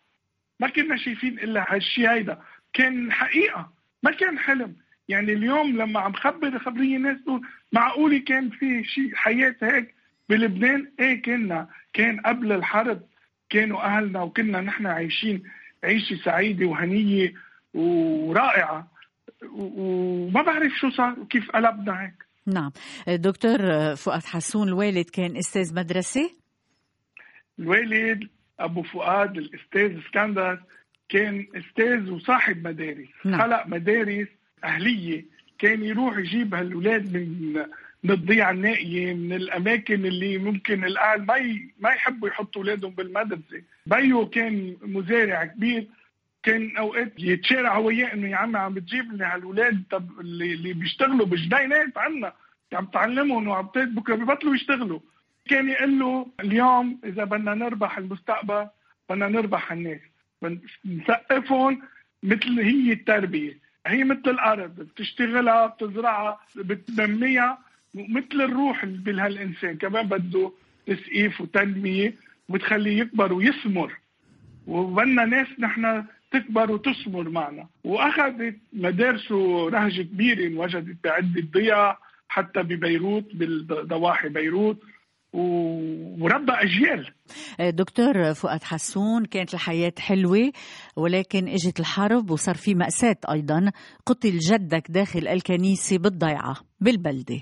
ما 0.60 0.68
كنا 0.68 0.96
شايفين 0.96 1.38
إلا 1.38 1.74
هالشيء 1.74 2.10
هيدا. 2.10 2.38
كان 2.72 3.12
حقيقة. 3.12 3.72
ما 4.02 4.10
كان 4.10 4.38
حلم. 4.38 4.76
يعني 5.08 5.32
اليوم 5.32 5.76
لما 5.76 6.00
عم 6.00 6.12
خبر 6.12 6.58
خبرية 6.58 6.96
الناس 6.96 7.24
تقول 7.24 7.40
معقولة 7.72 8.18
كان 8.18 8.50
في 8.50 8.84
شيء 8.84 9.14
حياة 9.14 9.56
هيك 9.62 9.94
بلبنان؟ 10.28 10.92
إيه 11.00 11.22
كنا. 11.22 11.68
كان 11.92 12.20
قبل 12.20 12.52
الحرب 12.52 13.02
كانوا 13.50 13.82
أهلنا 13.82 14.22
وكنا 14.22 14.60
نحن 14.60 14.86
عايشين 14.86 15.42
عيشة 15.84 16.16
سعيدة 16.16 16.66
وهنية 16.66 17.34
ورائعة. 17.74 18.88
وما 19.52 20.42
بعرف 20.42 20.72
شو 20.72 20.90
صار 20.90 21.20
وكيف 21.20 21.50
قلبنا 21.50 22.02
هيك. 22.02 22.24
نعم. 22.46 22.70
دكتور 23.08 23.58
فؤاد 23.96 24.22
حسون 24.24 24.68
الوالد 24.68 25.10
كان 25.10 25.36
أستاذ 25.36 25.74
مدرسة؟ 25.74 26.30
الوالد 27.58 28.28
أبو 28.60 28.82
فؤاد 28.82 29.36
الأستاذ 29.36 29.98
اسكندر 29.98 30.62
كان 31.08 31.46
أستاذ 31.56 32.10
وصاحب 32.10 32.68
مدارس. 32.68 33.08
نعم. 33.24 33.40
خلق 33.40 33.66
مدارس 33.66 34.28
أهلية. 34.64 35.24
كان 35.58 35.84
يروح 35.84 36.18
يجيب 36.18 36.54
هالولاد 36.54 37.16
من 37.16 37.52
من 38.02 38.10
الضيعة 38.10 38.50
النائية 38.50 39.14
من 39.14 39.32
الأماكن 39.32 40.06
اللي 40.06 40.38
ممكن 40.38 40.84
الأهل 40.84 41.22
ما 41.22 41.34
ما 41.78 41.90
يحبوا 41.90 42.28
يحطوا 42.28 42.62
أولادهم 42.62 42.90
بالمدرسة. 42.90 43.62
بيو 43.86 44.28
كان 44.28 44.76
مزارع 44.82 45.44
كبير. 45.44 45.86
كان 46.44 46.76
أوقات 46.76 47.12
يتشارع 47.18 47.78
وياه 47.78 48.12
إنه 48.14 48.28
يا 48.28 48.36
عمي 48.36 48.58
عم 48.58 48.74
بتجيب 48.74 49.12
لنا 49.12 49.34
هالولاد 49.34 49.82
طب 49.90 50.20
اللي, 50.20 50.54
اللي 50.54 50.72
بيشتغلوا 50.72 51.26
بالجنينات 51.26 51.98
عنا 51.98 52.32
عم 52.72 52.84
تعلمهم 52.86 53.48
وعم 53.48 53.68
بكرة 53.76 54.14
ببطلوا 54.14 54.54
يشتغلوا. 54.54 55.00
كان 55.48 55.68
يقول 55.68 55.98
له 55.98 56.26
اليوم 56.40 57.00
إذا 57.04 57.24
بدنا 57.24 57.54
نربح 57.54 57.98
المستقبل 57.98 58.66
بدنا 59.10 59.28
نربح 59.28 59.72
الناس. 59.72 60.00
نسقفهم 60.84 61.82
مثل 62.22 62.60
هي 62.60 62.92
التربية. 62.92 63.58
هي 63.86 64.04
مثل 64.04 64.30
الأرض 64.30 64.70
بتشتغلها 64.80 65.66
بتزرعها 65.66 66.40
بتنميها 66.56 67.58
مثل 67.94 68.40
الروح 68.40 68.84
بهالإنسان. 68.84 69.76
كمان 69.76 70.06
بده 70.08 70.52
تسقيف 70.86 71.40
وتنمية 71.40 72.14
وتخليه 72.48 72.98
يكبر 73.00 73.32
ويثمر 73.32 73.92
وبدنا 74.66 75.24
ناس 75.24 75.46
نحن 75.58 76.04
تكبر 76.34 76.72
وتثمر 76.72 77.28
معنا. 77.28 77.68
وأخذت 77.84 78.56
مدارسه 78.72 79.70
نهج 79.70 80.00
كبير 80.00 80.46
انوجدت 80.46 80.96
بعدة 81.04 81.42
ضياع 81.52 81.98
حتى 82.28 82.62
ببيروت 82.62 83.34
بالضواحي 83.34 84.28
بيروت. 84.28 84.80
وربى 85.32 86.52
أجيال. 86.52 87.10
دكتور 87.60 88.34
فؤاد 88.34 88.62
حسون 88.62 89.24
كانت 89.24 89.54
الحياة 89.54 89.92
حلوة 89.98 90.52
ولكن 90.96 91.48
إجت 91.48 91.80
الحرب 91.80 92.30
وصار 92.30 92.54
في 92.54 92.74
مأساة 92.74 93.16
أيضا. 93.30 93.72
قتل 94.06 94.38
جدك 94.38 94.90
داخل 94.90 95.28
الكنيسة 95.28 95.98
بالضيعة 95.98 96.56
بالبلدة. 96.80 97.40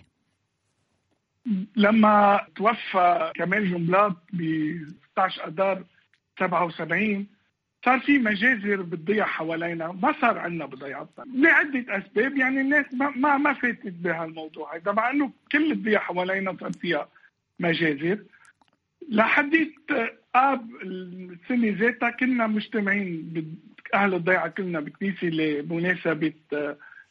لما 1.76 2.40
توفى 2.56 3.32
كمال 3.34 3.70
جنبلاط 3.70 4.16
ب 4.32 4.42
16 5.12 5.48
أذار 5.48 5.84
77 6.38 7.26
صار 7.84 8.00
في 8.00 8.18
مجازر 8.18 8.82
بتضيع 8.82 9.24
حوالينا 9.24 9.92
ما 9.92 10.14
صار 10.20 10.38
عندنا 10.38 10.66
بضيعتنا 10.66 11.24
لعدة 11.34 11.98
أسباب 11.98 12.36
يعني 12.36 12.60
الناس 12.60 12.86
ما 12.94 13.36
ما 13.38 13.52
فاتت 13.52 13.92
بهالموضوع 13.92 14.76
هذا 14.76 14.92
مع 14.92 15.10
أنه 15.10 15.32
كل 15.52 15.72
الضياع 15.72 16.00
حوالينا 16.00 16.56
صار 16.60 16.72
فيها 16.72 17.08
مجازر. 17.60 18.18
لحديت 19.08 19.74
آب 20.34 20.70
السنة 20.82 21.76
ذاتها 21.78 22.10
كنا 22.10 22.46
مجتمعين 22.46 23.34
أهل 23.94 24.14
الضيعة 24.14 24.48
كلنا 24.48 24.80
بكنيسه 24.80 25.26
لمناسبة 25.26 26.32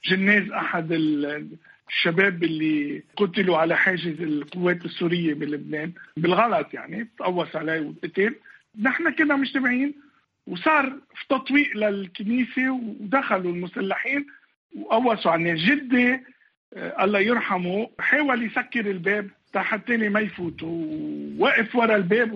جناز 0.05 0.51
أحد 0.51 0.91
الشباب 0.91 2.43
اللي 2.43 3.03
قتلوا 3.17 3.57
على 3.57 3.77
حاجز 3.77 4.21
القوات 4.21 4.85
السورية 4.85 5.33
بلبنان. 5.33 5.91
بالغلط 6.17 6.73
يعني 6.73 7.07
تقوص 7.17 7.55
عليه 7.55 7.81
وقتل. 7.81 8.35
نحن 8.81 9.11
كنا 9.11 9.35
مجتمعين 9.35 9.93
وصار 10.47 10.89
في 11.15 11.27
تطويق 11.29 11.77
للكنيسة 11.77 12.71
ودخلوا 12.71 13.51
المسلحين 13.51 14.25
وقوصوا 14.75 15.31
على 15.31 15.39
الناس 15.41 15.59
جدي 15.59 16.19
آه، 16.73 17.03
الله 17.03 17.19
يرحمه 17.19 17.89
حاول 17.99 18.43
يسكر 18.43 18.91
الباب 18.91 19.29
حتى 19.59 19.97
ما 19.97 20.19
يفوت 20.19 20.63
ووقف 20.63 21.75
ورا 21.75 21.95
الباب 21.95 22.31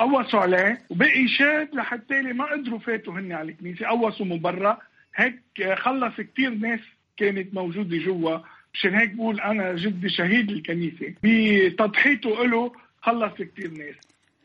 وقوصوا 0.00 0.40
عليه 0.40 0.82
وبقي 0.90 1.28
شاد 1.28 1.74
لحتى 1.74 2.22
ما 2.22 2.44
قدروا 2.44 2.78
فاتوا 2.78 3.12
هن 3.12 3.32
على 3.32 3.52
الكنيسة. 3.52 3.86
قوصوا 3.86 4.26
من 4.26 4.40
برا. 4.40 4.78
هيك 5.16 5.40
خلص 5.74 6.14
كثير 6.20 6.50
ناس 6.50 6.80
كانت 7.16 7.54
موجودة 7.54 7.96
جوا. 7.98 8.38
مشان 8.74 8.94
هيك 8.94 9.10
بقول 9.10 9.40
أنا 9.40 9.74
جدي 9.76 10.08
شهيد 10.08 10.50
الكنيسة. 10.50 11.14
بتضحيته 11.22 12.46
له 12.46 12.72
خلص 13.02 13.34
كثير 13.34 13.70
ناس. 13.70 13.94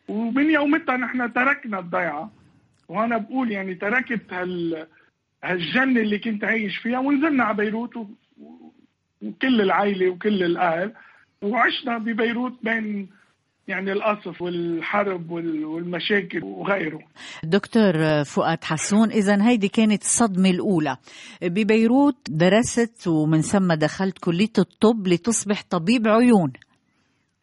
ومن 0.07 0.49
يومتها 0.51 0.97
نحن 0.97 1.33
تركنا 1.33 1.79
الضيعة. 1.79 2.31
وأنا 2.89 3.17
بقول 3.17 3.51
يعني 3.51 3.75
تركت 3.75 4.33
هال 4.33 4.87
هالجنة 5.43 6.01
اللي 6.01 6.19
كنت 6.19 6.43
عايش 6.43 6.77
فيها 6.77 6.99
ونزلنا 6.99 7.43
على 7.43 7.57
بيروت 7.57 7.97
و... 7.97 8.05
وكل 9.21 9.61
العائلة 9.61 10.09
وكل 10.09 10.43
الأهل 10.43 10.93
وعشنا 11.41 11.97
ببيروت 11.97 12.59
بين 12.63 13.09
يعني 13.67 13.91
القصف 13.91 14.41
والحرب 14.41 15.31
وال- 15.31 15.65
والمشاكل 15.65 16.43
وغيره. 16.43 16.99
دكتور 17.43 18.23
فؤاد 18.23 18.63
حسون 18.63 19.11
إذا 19.11 19.47
هيدي 19.47 19.67
كانت 19.67 20.01
الصدمة 20.01 20.49
الأولى. 20.49 20.97
ببيروت 21.41 22.17
درست 22.29 23.07
ومن 23.07 23.41
ثم 23.41 23.73
دخلت 23.73 24.17
كلية 24.17 24.53
الطب 24.57 25.07
لتصبح 25.07 25.61
طبيب 25.69 26.07
عيون. 26.07 26.53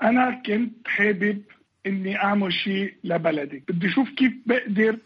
أنا 0.03 0.43
كنت 0.47 0.73
حابب 0.89 1.43
إني 1.87 2.17
أعمل 2.17 2.53
شيء 2.53 2.95
لبلدي. 3.05 3.63
بدي 3.69 3.87
أشوف 3.87 4.09
كيف 4.11 4.33
بقدر 4.47 4.99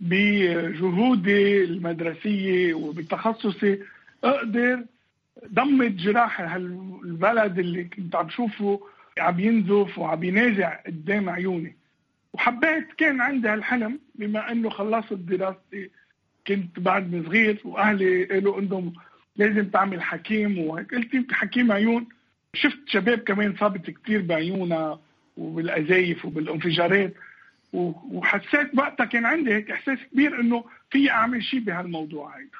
بجهودي 0.00 1.64
المدرسية 1.64 2.74
وبتخصصي 2.74 3.78
أقدر 4.24 4.84
ضمت 5.52 5.92
جراح 5.92 6.40
هالبلد 6.40 7.58
اللي 7.58 7.84
كنت 7.84 8.16
عم 8.16 8.28
شوفه 8.28 8.80
عم 9.18 9.40
ينزف 9.40 9.98
وعم 9.98 10.24
ينازع 10.24 10.80
قدام 10.86 11.28
عيوني. 11.30 11.76
وحبيت 12.32 12.92
كان 12.98 13.20
عندي 13.20 13.48
هالحلم 13.48 13.98
بما 14.14 14.52
إنه 14.52 14.70
خلصت 14.70 15.12
دراستي 15.12 15.90
كنت 16.46 16.80
بعدني 16.80 17.24
صغير 17.24 17.60
وأهلي 17.64 18.24
قالوا 18.24 18.60
انهم 18.60 18.92
لازم 19.36 19.64
تعمل 19.68 20.02
حكيم 20.02 20.58
وهيك. 20.58 20.94
قلت 20.94 21.14
يمكن 21.14 21.34
حكيم 21.34 21.72
عيون. 21.72 22.06
شفت 22.54 22.78
شباب 22.86 23.18
كمان 23.18 23.54
صابت 23.60 23.90
كتير 23.90 24.22
بعيونها 24.22 25.00
وبالأزايف 25.36 26.24
وبالانفجارات. 26.24 27.14
وحسيت 27.72 28.78
وقتها 28.78 29.06
كان 29.06 29.26
عندي 29.26 29.54
هيك 29.54 29.70
إحساس 29.70 29.98
كبير 30.12 30.40
إنه 30.40 30.64
في 30.90 31.10
أعمل 31.10 31.42
شيء 31.42 31.60
بهالموضوع 31.60 32.36
هيدا. 32.38 32.58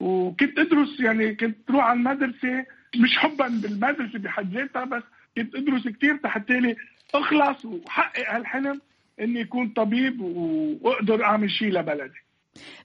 وكنت 0.00 0.58
أدرس 0.58 1.00
يعني 1.00 1.34
كنت 1.34 1.70
روح 1.70 1.84
على 1.84 1.98
المدرسة 1.98 2.64
مش 2.96 3.18
حبا 3.18 3.48
بالمدرسة 3.48 4.18
بحد 4.18 4.54
ذاتها 4.54 4.84
بس 4.84 5.02
كنت 5.36 5.54
أدرس 5.54 5.88
كثير 5.88 6.18
حتى 6.24 6.60
لي 6.60 6.76
أخلص 7.14 7.64
وحقق 7.64 8.34
هالحلم 8.34 8.80
إني 9.20 9.42
اكون 9.42 9.68
طبيب 9.68 10.20
وأقدر 10.20 11.24
أعمل 11.24 11.50
شيء 11.50 11.68
لبلدي. 11.68 12.18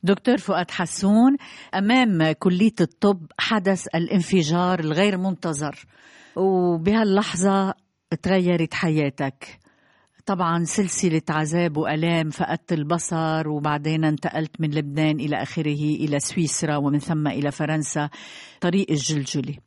دكتور 0.03 0.37
فؤاد 0.37 0.71
حسون 0.71 1.37
أمام 1.75 2.31
كلية 2.31 2.75
الطب 2.81 3.19
حدث 3.39 3.87
الانفجار 3.95 4.79
الغير 4.79 5.17
منتظر 5.17 5.75
وبهاللحظة 6.35 7.73
تغيرت 8.23 8.73
حياتك. 8.73 9.59
طبعا 10.27 10.63
سلسلة 10.63 11.21
عذاب 11.29 11.77
وألام 11.77 12.29
فقدت 12.29 12.73
البصر 12.73 13.49
وبعدين 13.49 14.05
انتقلت 14.05 14.61
من 14.61 14.71
لبنان 14.71 15.19
إلى 15.19 15.41
آخره 15.41 15.81
إلى 16.03 16.19
سويسرا 16.19 16.75
ومن 16.75 16.99
ثم 16.99 17.27
إلى 17.27 17.51
فرنسا. 17.51 18.09
طريق 18.61 18.91
الجلجلة. 18.91 19.57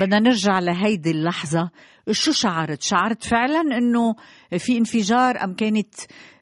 بدنا 0.00 0.18
نرجع 0.18 0.58
لهيدي 0.58 1.10
اللحظة. 1.10 1.70
شو 2.10 2.32
شعرت؟ 2.32 2.82
شعرت 2.82 3.24
فعلا 3.24 3.60
إنه 3.60 4.14
في 4.58 4.78
انفجار 4.78 5.44
أم 5.44 5.54
كانت 5.54 5.94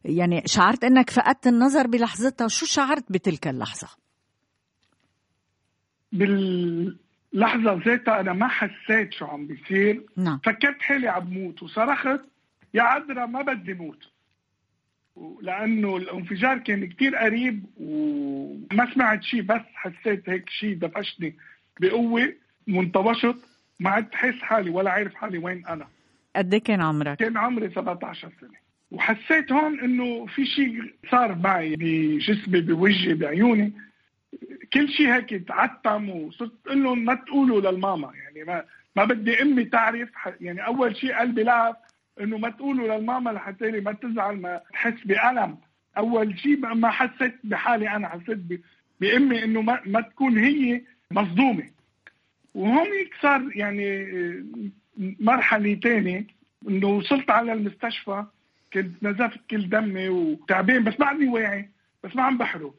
يعني 0.05 0.43
شعرت 0.47 0.85
إنك 0.85 1.11
فقدت 1.11 1.47
النظر 1.47 1.87
بلحظتها؟ 1.87 2.49
شو 2.49 2.67
شعرت 2.67 3.13
بتلك 3.13 3.49
اللحظة؟ 3.49 3.89
باللحظة 6.13 7.83
ذاتها 7.87 8.21
أنا 8.21 8.33
ما 8.33 8.49
حسيت 8.49 9.13
شو 9.13 9.25
عم 9.25 9.47
بيصير. 9.47 10.07
نعم. 10.17 10.39
فكرت 10.39 10.81
حالي 10.81 11.09
عم 11.09 11.25
بموت 11.25 11.63
وصرخت. 11.63 12.36
يا 12.77 12.83
عذرا 12.83 13.27
ما 13.27 13.43
بدي 13.43 13.75
موت. 13.75 14.09
لأنه 15.43 15.97
الانفجار 15.97 16.59
كان 16.59 16.87
كتير 16.89 17.17
قريب 17.17 17.65
وما 17.77 18.95
سمعت 18.95 19.23
شيء 19.23 19.43
بس 19.43 19.61
حسيت 19.75 20.29
هيك 20.29 20.49
شيء 20.49 20.75
دفشني 20.75 21.37
بقوة 21.81 22.33
منطوشت 22.67 23.37
ما 23.81 23.91
عدت 23.91 24.15
حس 24.15 24.35
حالي 24.35 24.71
ولا 24.71 24.91
عارف 24.91 25.15
حالي 25.15 25.39
وين 25.39 25.67
أنا. 25.67 25.87
قد 26.37 26.55
إيه 26.55 26.63
كان 26.63 26.81
عمرك؟ 26.81 27.17
كان 27.19 27.37
عمري 27.37 27.71
17 27.71 28.33
سنة. 28.41 28.67
وحسيت 28.91 29.53
هون 29.53 29.81
إنه 29.81 30.27
في 30.27 30.47
شيء 30.47 30.95
صار 31.11 31.35
معي 31.35 31.77
بجسمي 31.77 32.61
بوجهي 32.61 33.15
بعيوني. 33.15 33.73
كل 34.73 34.89
شيء 34.89 35.15
هيك 35.15 35.49
تعتم 35.49 36.09
وصرت 36.11 36.53
أقول 36.67 36.85
لهم 36.85 37.05
ما 37.05 37.15
تقولوا 37.15 37.61
للماما 37.61 38.13
يعني 38.15 38.45
ما 38.45 38.65
ما 38.97 39.05
بدي 39.05 39.43
أمي 39.43 39.65
تعرف 39.65 40.09
يعني 40.41 40.67
أول 40.67 40.97
شيء 40.97 41.15
قلبي 41.15 41.43
لعب. 41.43 41.77
إنه 42.21 42.39
ما 42.39 42.51
تقولوا 42.51 42.97
للماما 42.99 43.31
لحتى 43.31 43.71
ما 43.81 43.93
تزعل 43.93 44.37
ما 44.41 44.61
تحس 44.73 45.05
بألم. 45.05 45.59
أول 45.99 46.39
شيء 46.39 46.57
ما- 46.75 46.91
حسيت 46.91 47.35
بحالي 47.45 47.89
أنا 47.97 48.09
حسيت 48.09 48.39
بأمي 49.01 49.45
إنه 49.45 49.63
ما, 49.63 49.81
ما 49.87 50.01
تكون 50.01 50.39
هي 50.39 50.83
مصدومة. 51.11 51.65
وهون 52.55 52.87
صار 53.23 53.51
يعني 53.55 54.07
مرحلة 55.21 55.75
تانية 55.75 56.27
إنه 56.69 56.87
وصلت 56.89 57.31
على 57.31 57.53
المستشفى 57.53 58.25
كنت 58.73 59.03
نزفت 59.03 59.41
كل 59.51 59.69
دمي 59.69 60.09
وتعبان 60.09 60.85
بس 60.85 60.97
بعدني 60.97 61.29
واعي 61.29 61.69
بس 62.05 62.17
ما 62.17 62.23
عم 62.23 62.39
بحرق. 62.39 62.75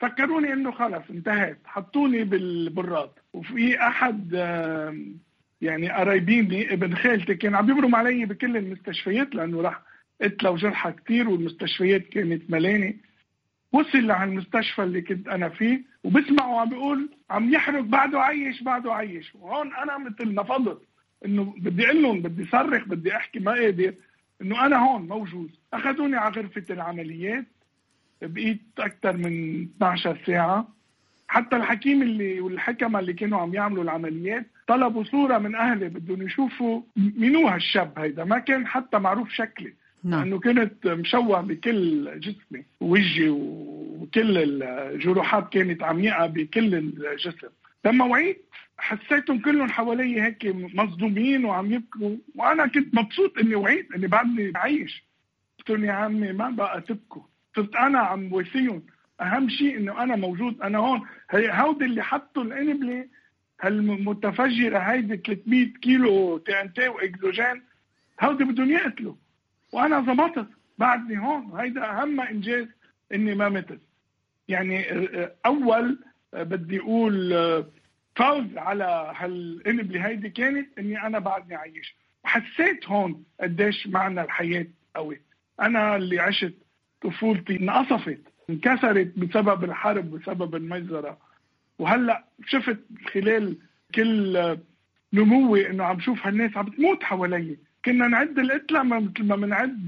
فكروني 0.00 0.52
إنه 0.52 0.70
خلص 0.70 1.02
انتهت. 1.10 1.58
حطوني 1.64 2.24
بالبراد. 2.24 3.10
وفي 3.32 3.80
أحد 3.86 4.34
يعني 5.60 5.90
قرايبيني 5.90 6.72
ابن 6.72 6.94
خالتي 6.94 7.34
كان 7.34 7.54
عم 7.54 7.70
يبرم 7.70 7.94
علي 7.94 8.24
بكل 8.24 8.56
المستشفيات 8.56 9.34
لأنه 9.34 9.60
راح 9.60 9.82
قتله 10.22 10.50
وجرحى 10.50 10.92
كثير 10.92 11.28
والمستشفيات 11.28 12.02
كانت 12.08 12.50
ملانة. 12.50 12.94
وصل 13.72 14.10
على 14.10 14.30
المستشفى 14.30 14.82
اللي 14.82 15.02
كنت 15.02 15.28
أنا 15.28 15.48
فيه 15.48 15.82
وبسمعه 16.04 16.60
عم 16.60 16.68
بيقول 16.68 17.10
عم 17.30 17.54
يحرق 17.54 17.80
بعده 17.80 18.20
عيش 18.20 18.62
بعده 18.62 18.94
عيش. 18.94 19.34
وهون 19.34 19.74
أنا 19.74 19.98
مثل 19.98 20.34
نفضت 20.34 20.82
إنه 21.24 21.54
بدي 21.58 21.86
أقول 21.86 22.02
لهم 22.02 22.22
بدي 22.22 22.44
صرخ 22.44 22.84
بدي 22.88 23.16
أحكي 23.16 23.38
ما 23.38 23.52
قادر 23.52 23.94
إنه 24.42 24.66
أنا 24.66 24.76
هون 24.76 25.08
موجود. 25.08 25.50
أخذوني 25.72 26.16
على 26.16 26.34
غرفة 26.34 26.64
العمليات 26.70 27.44
بقيت 28.22 28.60
أكثر 28.78 29.16
من 29.16 29.62
12 29.76 30.18
ساعة. 30.26 30.68
حتى 31.28 31.56
الحكيم 31.56 32.02
اللي 32.02 32.40
والحكمة 32.40 32.98
اللي 32.98 33.12
كانوا 33.12 33.38
عم 33.40 33.54
يعملوا 33.54 33.82
العمليات 33.84 34.46
طلبوا 34.66 35.04
صورة 35.04 35.38
من 35.38 35.54
أهلي 35.54 35.88
بدهم 35.88 36.22
يشوفوا 36.22 36.82
مين 36.96 37.36
هو 37.36 37.48
هالشاب 37.48 37.98
هيدا. 37.98 38.24
ما 38.24 38.38
كان 38.38 38.66
حتى 38.66 38.98
معروف 38.98 39.30
شكلي. 39.32 39.74
نعم. 40.04 40.20
لأنه 40.24 40.40
كنت 40.40 40.86
مشوه 40.86 41.40
بكل 41.40 42.10
جسمي 42.20 42.64
وجهي 42.80 43.28
وكل 43.28 44.62
الجروحات 44.62 45.52
كانت 45.52 45.82
عميقه 45.82 46.26
بكل 46.26 46.74
الجسم. 46.74 47.48
لما 47.84 48.04
وعيت 48.04 48.44
حسيتهم 48.78 49.38
كلهم 49.38 49.70
حوالي 49.70 50.22
هيك 50.22 50.46
مصدومين 50.74 51.44
وعم 51.44 51.72
يبكوا. 51.72 52.16
وأنا 52.34 52.66
كنت 52.66 52.94
مبسوط 52.94 53.38
إني 53.38 53.54
وعيت 53.54 53.92
إني 53.94 54.06
بعدني 54.06 54.52
عايش 54.54 55.04
قلت 55.58 55.70
لهم 55.70 55.84
يا 55.84 55.92
عمي 55.92 56.32
ما 56.32 56.50
بقى 56.50 56.80
تبكوا 56.80 57.22
صرت 57.56 57.76
أنا 57.76 57.98
عم 57.98 58.32
واسيهم 58.32 58.82
أهم 59.20 59.48
شيء 59.48 59.76
إنه 59.78 60.02
أنا 60.02 60.16
موجود 60.16 60.60
أنا 60.60 60.78
هون. 60.78 61.00
هي 61.30 61.50
هودي 61.52 61.84
اللي 61.84 62.02
حطوا 62.02 62.42
القنبلة 62.42 63.04
هالمتفجرة 63.60 64.78
هيدي 64.78 65.16
300 65.16 65.72
كيلو 65.72 66.38
TNT 66.38 66.88
وإكسجين 66.88 67.62
هودي 68.22 68.44
بدهم 68.44 68.70
يقتلوا. 68.70 69.14
وأنا 69.72 70.00
زبطت 70.00 70.48
بعدني 70.78 71.18
هون. 71.18 71.60
هيدا 71.60 71.84
أهم 71.84 72.20
إنجاز 72.20 72.66
إني 73.14 73.34
ما 73.34 73.48
متت. 73.48 73.80
يعني 74.48 74.84
أول 75.46 75.98
بدي 76.32 76.80
أقول 76.80 77.34
فوز 78.16 78.56
على 78.56 79.12
هالقنبلة 79.16 80.06
هيدي 80.06 80.30
كانت 80.30 80.78
إني 80.78 81.06
أنا 81.06 81.18
بعدني 81.18 81.54
عايش. 81.54 81.96
وحسيت 82.24 82.88
هون 82.88 83.24
قديش 83.40 83.86
معنى 83.86 84.20
الحياة 84.22 84.66
قوي. 84.96 85.20
أنا 85.60 85.96
اللي 85.96 86.20
عشت 86.20 86.54
طفولتي 87.02 87.60
انقصفت 87.60 88.20
انكسرت 88.50 89.18
بسبب 89.18 89.64
الحرب 89.64 90.10
بسبب 90.10 90.54
المجزرة. 90.54 91.25
وهلأ 91.78 92.24
شفت 92.46 92.78
خلال 93.14 93.56
كل 93.94 94.58
نموي 95.12 95.70
إنه 95.70 95.84
عم 95.84 96.00
شوف 96.00 96.26
هالناس 96.26 96.56
عم 96.56 96.68
تموت 96.68 97.02
حوالي. 97.04 97.58
كنا 97.84 98.08
نعد 98.08 98.38
القتلى 98.38 98.84
مثل 98.84 99.24
ما 99.24 99.36
بنعد 99.36 99.86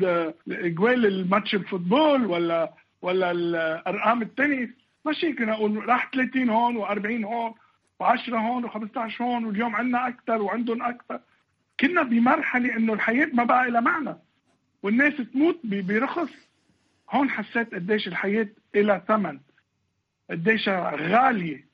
جوال 0.49 1.07
الماتش 1.07 1.55
الفوتبول 1.55 2.27
ولا 2.27 2.73
ولا 3.03 3.31
الأرقام 3.31 4.23
التنس 4.23 4.69
ماشي 5.05 5.33
كنا 5.33 5.53
نقول 5.53 5.89
راح 5.89 6.11
30 6.15 6.51
هون 6.51 6.85
و40 6.85 7.25
هون 7.25 7.55
و10 8.03 8.29
هون 8.35 8.69
و15 8.71 9.21
هون 9.21 9.45
واليوم 9.45 9.77
عندنا 9.77 10.09
أكثر 10.09 10.43
وعندهم 10.43 10.83
أكثر 10.83 11.21
كنا 11.81 12.03
بمرحلة 12.03 12.77
إنه 12.77 12.93
الحياة 12.93 13.31
ما 13.33 13.45
بقى 13.45 13.71
لها 13.71 13.81
معنى. 13.81 14.17
والناس 14.83 15.15
تموت 15.33 15.61
برخص. 15.65 16.31
هون 17.11 17.31
حسيت 17.31 17.75
قديش 17.75 18.09
الحياة 18.09 18.49
لها 18.75 18.99
ثمن. 18.99 19.41
قديش 20.31 20.69
غالية. 20.69 21.68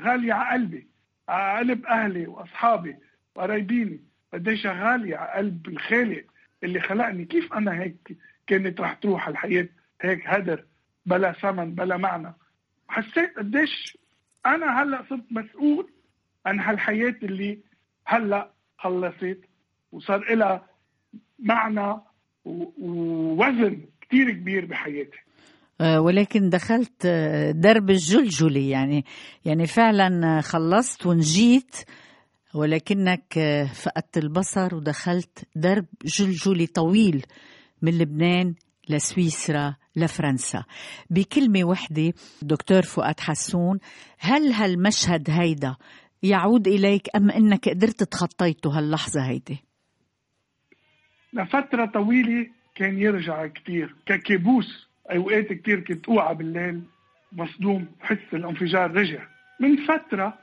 غالية 0.00 0.32
على 0.32 0.52
قلبي 0.62 0.86
على 1.28 1.58
قلب 1.72 1.86
أهلي 1.86 2.26
وأصحابي 2.26 2.96
وقرايبيني. 3.34 4.00
قديش 4.34 4.66
غالية 4.66 5.16
على 5.16 5.32
قلب 5.32 5.68
الخالق 5.68 6.24
اللي 6.62 6.80
خلقني؟ 6.80 7.24
كيف 7.24 7.52
أنا 7.52 7.80
هيك 7.82 8.16
كانت 8.46 8.80
رح 8.80 8.92
تروح 8.94 9.28
الحياة؟ 9.28 9.68
هيك 10.00 10.28
هدر 10.28 10.64
بلا 11.06 11.32
ثمن 11.32 11.74
بلا 11.74 11.96
معنى. 11.96 12.32
حسيت 12.88 13.38
قديش 13.38 13.98
أنا 14.46 14.82
هلأ 14.82 15.04
صرت 15.10 15.24
مسؤول 15.30 15.90
عن 16.46 16.60
هالحياة 16.60 17.14
اللي 17.22 17.58
هلأ 18.06 18.50
خلصت 18.78 19.38
وصار 19.92 20.34
لها 20.34 20.66
معنى 21.38 21.96
ووزن 22.44 23.80
كتير 24.00 24.30
كبير 24.30 24.64
بحياتي. 24.64 25.18
ولكن 25.80 26.48
دخلت 26.48 27.06
آه، 27.06 27.50
درب 27.50 27.90
الجلجلي. 27.90 28.70
يعني 28.70 29.04
يعني 29.44 29.66
فعلا 29.66 30.38
آه، 30.38 30.40
خلصت 30.40 31.06
ونجيت 31.06 31.76
ولكنك 32.54 33.38
آه، 33.38 33.64
فقدت 33.64 34.18
البصر 34.18 34.74
ودخلت 34.74 35.44
درب 35.56 35.86
جلجلي 36.04 36.66
طويل 36.66 37.26
من 37.82 37.98
لبنان 37.98 38.54
لسويسرا 38.88 39.76
لفرنسا. 39.96 40.64
بكلمة 41.10 41.64
وحدة 41.64 42.12
دكتور 42.42 42.82
فؤاد 42.82 43.20
حسون 43.20 43.78
هل 44.18 44.52
هالمشهد 44.52 45.30
هيدا 45.30 45.76
يعود 46.22 46.68
إليك 46.68 47.16
أم 47.16 47.30
أنك 47.30 47.68
قدرت 47.68 48.02
تخطيته 48.02 48.78
هاللحظة 48.78 49.28
هيدي؟ 49.28 49.58
لفترة 51.32 51.86
طويلة 51.86 52.46
كان 52.74 52.98
يرجع 52.98 53.46
كتير 53.46 53.94
ككابوس 54.06 54.88
أوقات 55.10 55.52
كتير 55.52 55.80
كنت 55.80 56.08
أوعى 56.08 56.34
بالليل 56.34 56.82
مصدوم 57.32 57.86
حس 58.00 58.18
الانفجار 58.32 58.90
رجع. 58.96 59.22
من 59.60 59.76
فترة 59.76 60.34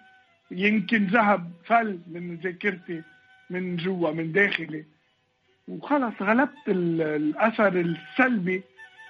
يمكن 0.52 1.06
ذهب 1.08 1.52
فل 1.66 2.00
من 2.08 2.36
ذاكرتي 2.36 3.02
من 3.50 3.76
جوا 3.76 4.12
من 4.12 4.32
داخلي. 4.32 4.86
وخلص 5.68 6.14
غلبت 6.22 6.68
ال- 6.68 7.02
الأثر 7.02 7.68
السلبي 7.68 8.64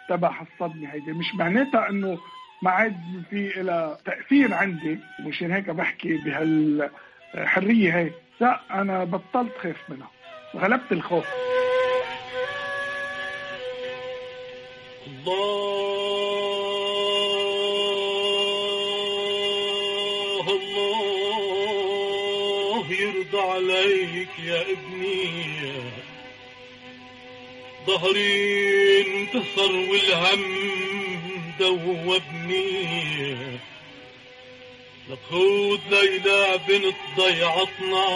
تبع 0.10 0.42
الصدمة 0.42 0.90
هيدي. 0.94 1.12
مش 1.12 1.36
معناتها 1.36 1.90
إنه 1.90 2.18
ما 2.64 2.72
عاد 2.72 2.96
في 3.30 3.62
إلى 3.62 3.98
تأثير 4.06 4.54
عندي 4.54 5.00
ومشان 5.20 5.52
هيك 5.52 5.70
بحكي 5.70 6.18
بهالحرية 6.18 7.98
هي 7.98 8.12
لا 8.42 8.82
أنا 8.82 9.04
بطلت 9.04 9.58
خاف 9.58 9.90
منها. 9.90 10.10
غلبت 10.56 10.92
الخوف. 10.92 11.26
الله 15.12 16.72
الله 20.50 22.86
يرضى 22.92 23.40
عليك 23.40 24.30
يا 24.44 24.62
ابني. 24.62 25.72
ظهري 27.88 29.02
انتصر 29.02 29.76
والهم 29.76 30.42
دوبني 31.60 33.36
لخود 35.10 35.82
ليلى 35.90 36.60
بنت 36.68 36.96
ضيعتنا 37.18 38.08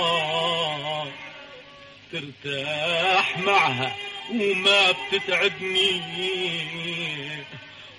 ترتاح 2.12 3.38
معها. 3.38 3.95
وما 4.31 4.91
بتتعبني. 4.91 6.01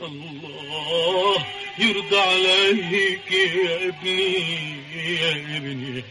الله 0.00 1.36
يرضى 1.78 2.18
عليك 2.18 3.32
يا 3.32 3.88
ابني 3.88 4.34
يا 5.20 5.30
ابني. 5.56 6.04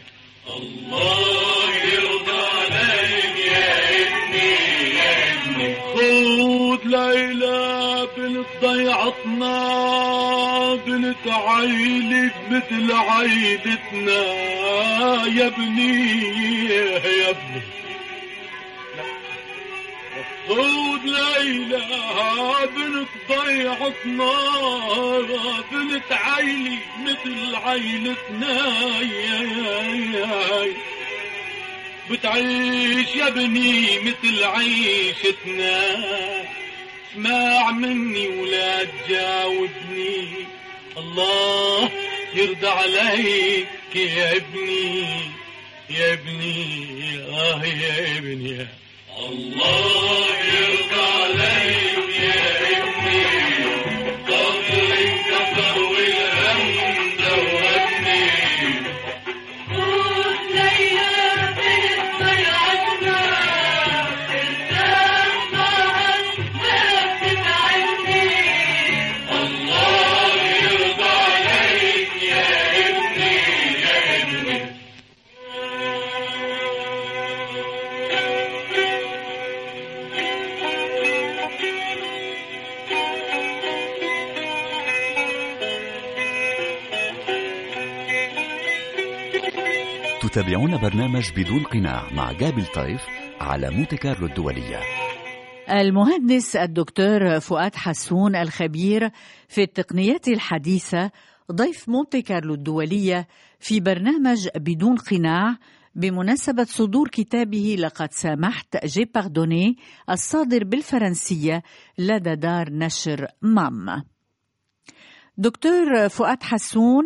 الله 0.56 1.74
يرضى 1.94 2.40
عليك 2.56 3.36
يا 3.52 3.78
ابني 4.02 4.52
يا 4.96 5.12
ابني. 5.32 5.74
خود 5.94 6.82
ليلى 6.86 8.08
بنت 8.16 8.46
ضيعتنا 8.62 9.54
بنت 10.86 11.26
عيلك 11.26 12.34
مثل 12.50 12.92
عيلتنا. 12.92 14.22
يا 15.26 15.46
ابني 15.46 15.94
يا 16.68 17.30
ابني. 17.30 17.62
خود 20.48 21.04
ليلى 21.04 21.82
بنت 22.76 23.08
ضيعتنا 23.28 24.32
بنت 25.72 26.12
عيلي 26.12 26.78
مثل 27.04 27.54
عيلتنا 27.54 28.76
بتعيش 32.10 33.14
يا 33.16 33.28
ابني 33.28 33.98
مثل 33.98 34.44
عيشتنا 34.44 35.94
اسمع 37.12 37.70
مني 37.70 38.28
ولا 38.28 38.84
تجاوبني. 38.84 40.28
الله 40.96 41.90
يرضى 42.34 42.68
عليك 42.68 43.68
يا 43.96 44.36
ابني 44.36 45.06
يا 45.90 46.12
ابني 46.12 47.18
آه 47.30 47.64
يا 47.64 48.18
ابني. 48.18 48.66
الله 49.18 50.26
يرضى 50.44 51.06
عليك 51.22 52.20
يا 52.20 52.78
ابني 52.78 53.55
تتابعون 90.36 90.76
برنامج 90.76 91.30
بدون 91.36 91.62
قناع 91.62 92.12
مع 92.12 92.32
جابي 92.32 92.66
لطيف 92.66 93.00
على 93.40 93.70
مونتي 93.70 93.96
كارلو 93.96 94.26
الدولية. 94.26 94.80
المهندس 95.70 96.56
الدكتور 96.56 97.40
فؤاد 97.40 97.74
حسون 97.74 98.36
الخبير 98.36 99.10
في 99.48 99.62
التقنيات 99.62 100.28
الحديثة 100.28 101.10
ضيف 101.52 101.88
مونتي 101.88 102.22
كارلو 102.22 102.54
الدولية 102.54 103.28
في 103.60 103.80
برنامج 103.80 104.48
بدون 104.56 104.96
قناع 104.96 105.56
بمناسبة 105.94 106.64
صدور 106.64 107.08
كتابه 107.08 107.76
لقد 107.78 108.12
سامحت 108.12 108.86
J'ai 108.86 109.04
pardonné 109.04 109.76
الصادر 110.10 110.64
بالفرنسية 110.64 111.62
لدى 111.98 112.34
دار 112.34 112.70
نشر 112.70 113.26
مام. 113.42 114.04
دكتور 115.38 116.08
فؤاد 116.08 116.42
حسون 116.42 117.04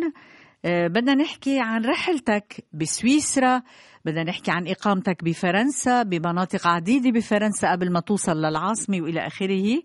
بدنا 0.63 1.15
نحكي 1.15 1.59
عن 1.59 1.85
رحلتك 1.85 2.65
بسويسرا 2.73 3.61
بدنا 4.05 4.23
نحكي 4.23 4.51
عن 4.51 4.67
إقامتك 4.67 5.23
بفرنسا 5.23 6.03
بمناطق 6.03 6.67
عديدة 6.67 7.11
بفرنسا 7.11 7.71
قبل 7.71 7.91
ما 7.91 7.99
توصل 7.99 8.37
للعاصمة 8.37 9.01
وإلى 9.01 9.27
آخره. 9.27 9.81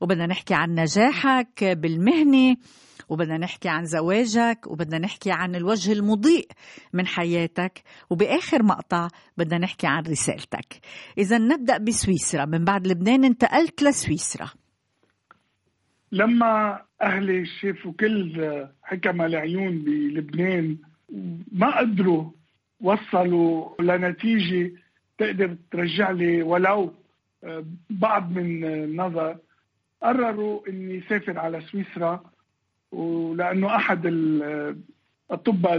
وبدنا 0.00 0.26
نحكي 0.26 0.54
عن 0.54 0.74
نجاحك 0.74 1.64
بالمهنة 1.64 2.56
وبدنا 3.08 3.38
نحكي 3.38 3.68
عن 3.68 3.84
زواجك 3.84 4.66
وبدنا 4.66 4.98
نحكي 4.98 5.30
عن 5.32 5.54
الوجه 5.54 5.92
المضيء 5.92 6.48
من 6.92 7.06
حياتك. 7.06 7.82
وبآخر 8.10 8.62
مقطع 8.62 9.08
بدنا 9.36 9.58
نحكي 9.58 9.86
عن 9.86 10.02
رسالتك. 10.02 10.80
إذا 11.18 11.38
نبدأ 11.38 11.78
بسويسرا. 11.78 12.44
من 12.44 12.64
بعد 12.64 12.86
لبنان 12.86 13.24
انتقلت 13.24 13.82
لسويسرا. 13.82 14.50
لما 16.14 16.82
أهلي 17.02 17.46
شافوا 17.46 17.92
كل 18.00 18.66
حكم 18.82 19.22
العيون 19.22 19.78
بلبنان 19.78 20.76
ما 21.52 21.78
قدروا 21.78 22.30
وصلوا 22.80 23.82
لنتيجة 23.82 24.72
تقدر 25.18 25.56
ترجع 25.70 26.10
لي 26.10 26.42
ولو 26.42 26.94
آه، 27.44 27.64
بعض 27.90 28.32
من 28.32 28.64
النظر 28.64 29.36
قرروا 30.02 30.68
إني 30.68 31.00
سافر 31.08 31.38
على 31.38 31.60
سويسرا 31.60 32.24
ولأنه 32.92 33.76
أحد 33.76 34.06
ال- 34.06 34.76
الاطباء 35.30 35.76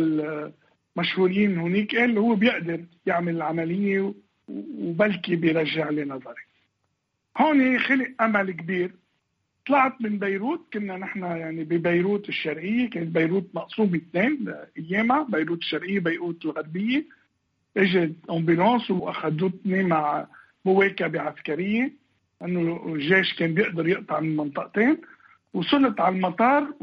المشهورين 0.97 1.57
هناك 1.57 1.95
قال 1.95 2.17
هو 2.17 2.35
بيقدر 2.35 2.83
يعمل 3.05 3.35
العملية 3.35 4.13
وبلكي 4.49 5.35
بيرجع 5.35 5.89
لي 5.89 6.03
نظري. 6.05 6.43
هون 7.37 7.79
خلق 7.79 8.07
أمل 8.21 8.51
كبير. 8.51 8.91
طلعت 9.67 10.01
من 10.01 10.19
بيروت 10.19 10.65
كنا 10.73 10.97
نحن 10.97 11.23
يعني 11.23 11.63
ببيروت 11.63 12.29
الشرقية 12.29 12.89
كانت 12.89 13.07
بيروت 13.07 13.49
مقسومه 13.53 13.95
اثنين 13.97 14.53
ايامها 14.77 15.23
بيروت 15.29 15.59
الشرقية 15.59 15.99
بيروت 15.99 16.45
الغربية. 16.45 17.05
إجت 17.77 18.15
أمبولانس 18.29 18.91
واخذتني 18.91 19.83
مع 19.83 20.27
مواكبه 20.65 21.21
عسكرية 21.21 21.93
انه 22.41 22.83
الجيش 22.93 23.33
كان 23.33 23.53
بيقدر 23.53 23.87
يقطع 23.87 24.19
من 24.19 24.35
منطقتين. 24.35 24.97
وصلت 25.53 25.99
على 26.01 26.15
المطار 26.15 26.73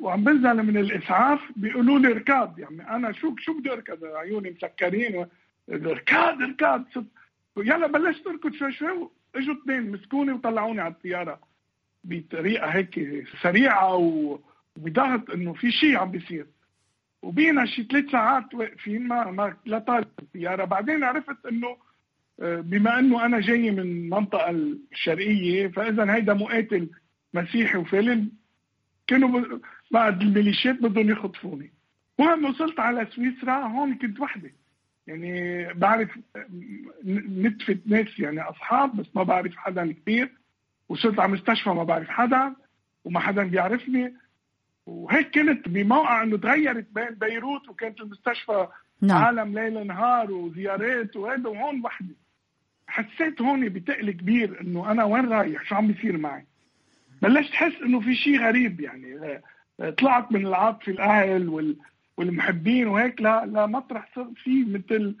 وعم 0.00 0.24
بنزل 0.24 0.62
من 0.62 0.76
الإسعاف 0.76 1.40
بيقولوا 1.56 1.98
لي 1.98 2.08
اركض 2.08 2.58
يعني 2.58 2.90
أنا 2.90 3.12
شو 3.12 3.34
شو 3.38 3.58
بدي 3.58 3.72
اركض 3.72 4.04
عيوني 4.04 4.50
مسكرين 4.50 5.26
اركض 5.70 6.42
اركض 6.42 6.84
يلا 7.56 7.86
بلشت 7.86 8.26
أركض 8.26 8.52
شوي 8.52 8.72
شوي 8.72 9.08
اجوا 9.34 9.54
اثنين 9.62 9.90
مسكوني 9.92 10.32
وطلعوني 10.32 10.80
على 10.80 10.92
الطيارة. 10.92 11.51
بطريقة 12.04 12.66
هيك 12.66 13.24
سريعة 13.42 13.94
وبضغط 13.96 15.30
إنه 15.30 15.52
في 15.52 15.70
شيء 15.70 15.96
عم 15.96 16.10
بيصير. 16.10 16.46
وبينا 17.22 17.66
شي 17.66 17.84
ثلاث 17.84 18.10
ساعات 18.10 18.54
واقفين 18.54 19.08
ما 19.08 19.30
ما 19.30 19.56
لا 19.66 19.78
طالت 19.78 20.08
الطياره 20.18 20.64
بعدين 20.64 21.04
عرفت 21.04 21.46
إنه 21.46 21.76
آه، 22.40 22.60
بما 22.60 22.98
إنه 22.98 23.24
أنا 23.24 23.40
جاي 23.40 23.70
من 23.70 23.78
المنطقة 23.78 24.50
الشرقية 24.50 25.68
فاذا 25.68 26.14
هيدا 26.14 26.34
مقاتل 26.34 26.90
مسيحي 27.34 27.78
وفيلم 27.78 28.30
كانوا. 29.06 29.58
بعد 29.90 30.22
الميليشيات 30.22 30.76
بدهم 30.82 31.10
يخطفوني. 31.10 31.72
المهم 32.20 32.44
وصلت 32.44 32.80
على 32.80 33.06
سويسرا 33.06 33.52
هون 33.66 33.94
كنت 33.98 34.20
وحدي 34.20 34.54
يعني 35.06 35.64
بعرف 35.74 36.18
نتفة 37.06 37.78
ناس 37.86 38.18
يعني 38.18 38.40
أصحاب 38.40 38.96
بس 38.96 39.06
ما 39.14 39.22
بعرف 39.22 39.56
حدا 39.56 39.92
كثير 39.92 40.32
وصرت 40.92 41.18
على 41.20 41.32
مستشفى 41.32 41.70
ما 41.70 41.84
بعرف 41.84 42.08
حدا 42.08 42.54
وما 43.04 43.20
حدا 43.20 43.42
بيعرفني. 43.44 44.14
وهيك 44.86 45.34
كنت 45.34 45.68
بموقع 45.68 46.22
إنه 46.22 46.36
تغيرت 46.38 46.86
بين 46.94 47.10
بيروت 47.14 47.68
وكانت 47.68 48.00
المستشفى 48.00 48.66
نعم. 49.00 49.24
عالم 49.24 49.58
ليل 49.58 49.86
نهار 49.86 50.32
وزيارات 50.32 51.16
وهذا 51.16 51.48
وهون 51.48 51.80
وحدي. 51.84 52.16
حسيت 52.86 53.42
هون 53.42 53.68
بتقل 53.68 54.10
كبير 54.10 54.60
إنه 54.60 54.90
أنا 54.90 55.04
وين 55.04 55.28
رايح؟ 55.28 55.64
شو 55.64 55.74
عم 55.74 55.86
بيصير 55.86 56.18
معي؟ 56.18 56.44
بلشت 57.22 57.52
احس 57.52 57.72
إنه 57.82 58.00
في 58.00 58.14
شيء 58.14 58.40
غريب 58.40 58.80
يعني. 58.80 59.40
طلعت 59.98 60.32
من 60.32 60.46
العاطفة 60.46 60.92
الأهل 60.92 61.48
وال 61.48 61.76
والمحبين 62.16 62.86
وهيك. 62.88 63.20
لا 63.20 63.46
لا 63.46 63.66
مطرح 63.66 64.08
صار 64.14 64.30
في 64.36 64.64
مثل 64.64 65.16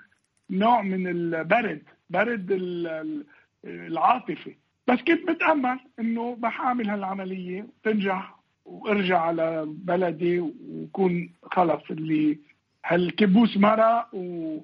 نوع 0.50 0.82
من 0.82 1.06
البرد 1.06 1.82
برد 2.10 2.50
ال- 2.52 2.86
ال- 2.86 3.24
العاطفة. 3.64 4.54
بس 4.88 4.98
كنت 4.98 5.30
متأمل 5.30 5.78
إنه 6.00 6.38
رح 6.44 6.60
أعمل 6.60 6.90
هالعملية 6.90 7.62
وتنجح 7.62 8.36
وأرجع 8.64 9.20
على 9.20 9.64
بلدي 9.68 10.40
وكون 10.40 11.30
خلص 11.42 11.82
اللي 11.90 12.38
هالكبوس 12.86 13.56
مرق 13.56 14.08
و... 14.14 14.58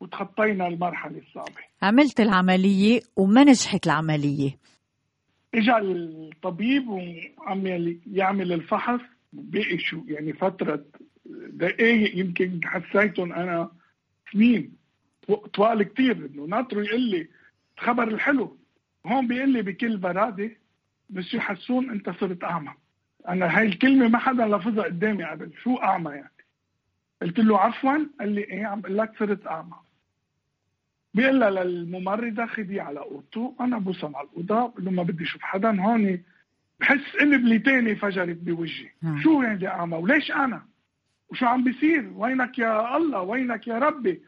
وتخطينا 0.00 0.68
المرحلة 0.68 1.18
الصعبة. 1.18 1.62
عملت 1.82 2.20
العملية 2.20 3.00
وما 3.16 3.44
نجحت 3.44 3.86
العملية. 3.86 4.58
اجى 5.54 5.76
الطبيب 5.78 6.88
وعم 6.88 7.66
يعمل 8.12 8.52
الفحص 8.52 9.00
بقي 9.32 9.78
شو 9.78 10.00
يعني 10.08 10.32
فترة 10.32 10.84
دقايق 11.52 12.18
يمكن 12.18 12.60
حسيتهم 12.64 13.32
أنا 13.32 13.70
سنين 14.32 14.72
طو- 15.28 15.46
طوال 15.46 15.82
كتير 15.82 16.12
إنه 16.26 16.44
ناطره 16.44 16.82
يقول 16.82 17.00
لي 17.00 17.28
الخبر 17.78 18.08
الحلو. 18.08 18.56
هون 19.06 19.26
بيقول 19.26 19.48
لي 19.48 19.62
بكل 19.62 19.96
برادة 19.96 20.50
مسيو 21.10 21.40
حسون 21.40 21.90
أنت 21.90 22.10
صرت 22.10 22.44
أعمى. 22.44 22.74
أنا 23.28 23.58
هاي 23.58 23.66
الكلمة 23.66 24.08
ما 24.08 24.18
حدا 24.18 24.46
لفظها 24.46 24.84
قدامي 24.84 25.24
قبل 25.24 25.50
شو 25.62 25.76
أعمى 25.76 26.10
يعني؟ 26.10 26.30
قلت 27.22 27.38
له 27.38 27.58
عفوا. 27.60 27.98
قال 28.20 28.28
لي 28.28 28.40
إيه 28.40 28.66
عم 28.66 28.80
بقول 28.80 28.98
لك 28.98 29.12
صرت 29.18 29.46
أعمى. 29.46 29.74
بيقول 31.14 31.40
لها 31.40 31.50
للممرضة 31.50 32.46
خديه 32.46 32.82
على 32.82 33.00
أوضته 33.00 33.56
أنا 33.60 33.78
بوصل 33.78 34.14
على 34.14 34.28
الأوضة 34.28 34.68
بقول 34.68 34.84
له 34.84 34.90
ما 34.90 35.02
بدي 35.02 35.24
أشوف 35.24 35.42
حدا 35.42 35.80
هون 35.80 36.22
بحس 36.80 37.16
قلب 37.20 37.44
لي 37.44 37.58
تاني 37.58 37.96
فجرت 37.96 38.36
بوجهي. 38.36 38.90
شو 39.22 39.42
يعني 39.42 39.68
أعمى؟ 39.68 39.96
وليش 39.96 40.30
أنا؟ 40.30 40.62
وشو 41.28 41.46
عم 41.46 41.64
بيصير؟ 41.64 42.12
وينك 42.16 42.58
يا 42.58 42.96
الله؟ 42.96 43.20
وينك 43.20 43.66
يا 43.66 43.78
ربي؟ 43.78 44.22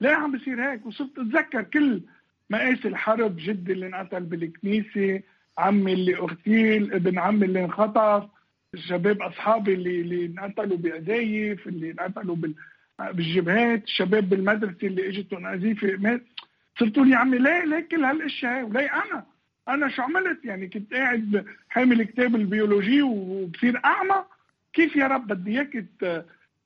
ليه 0.00 0.10
عم 0.10 0.32
بيصير 0.32 0.70
هيك؟ 0.70 0.86
وصرت 0.86 1.18
أتذكر 1.18 1.62
كل 1.62 2.02
مقاس 2.50 2.86
الحرب 2.86 3.36
جدي 3.36 3.72
اللي 3.72 3.86
انقتل 3.86 4.20
بالكنيسة 4.20 5.22
عمي 5.58 5.92
اللي 5.92 6.16
أغتيل 6.16 6.92
ابن 6.92 7.18
عمي 7.18 7.44
اللي 7.46 7.64
انخطف 7.64 8.28
الشباب 8.74 9.22
أصحابي 9.22 9.74
اللي 9.74 10.00
اللي 10.00 10.26
انقتلوا 10.26 10.76
بقذايف 10.76 11.68
اللي 11.68 11.90
انقتلوا 11.90 12.36
بال 12.36 12.54
بالجبهات 13.12 13.84
الشباب 13.84 14.28
بالمدرسة 14.28 14.76
اللي 14.86 15.08
اجتهم 15.08 15.46
قذيفه 15.46 15.96
مات 15.98 16.22
صرت 16.78 16.92
أقول 16.98 17.12
يا 17.12 17.16
عمي 17.16 17.38
ليه 17.38 17.64
ليه 17.64 17.80
كل 17.80 18.04
هالأشياء 18.04 18.62
وليه 18.64 18.90
أنا؟ 19.04 19.26
أنا 19.68 19.88
شو 19.88 20.02
عملت؟ 20.02 20.44
يعني 20.44 20.68
كنت 20.68 20.94
قاعد 20.94 21.44
حامل 21.68 22.02
كتاب 22.02 22.34
البيولوجي 22.36 23.02
وبصير 23.02 23.80
أعمى. 23.84 24.24
كيف 24.72 24.96
يا 24.96 25.06
رب 25.06 25.26
بدي 25.26 25.50
إياك 25.50 25.84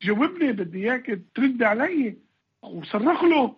تجاوبني 0.01 0.53
بدي 0.53 0.79
إياك 0.85 1.20
ترد 1.35 1.62
علي؟ 1.62 2.16
وصرخ 2.62 3.25
له. 3.25 3.57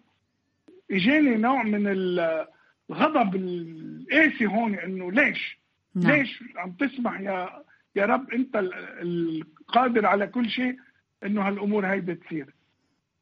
إجاني 0.91 1.37
نوع 1.37 1.63
من 1.63 1.87
ال- 1.87 2.47
الغضب 2.91 3.37
القاسي 3.37 4.47
هون 4.47 4.75
إنه 4.75 5.13
ليش؟ 5.13 5.59
نعم. 5.95 6.13
ليش 6.13 6.43
عم 6.57 6.73
تسمح 6.73 7.21
يا 7.21 7.63
يا 7.97 8.07
رب 8.07 8.31
أنت 8.31 8.57
ال- 8.57 8.75
القادر 9.03 10.07
على 10.07 10.27
كل 10.27 10.51
شيء 10.51 10.77
إنه 11.25 11.49
هالأمور 11.49 11.87
هيدي 11.87 12.15
تصير 12.15 12.55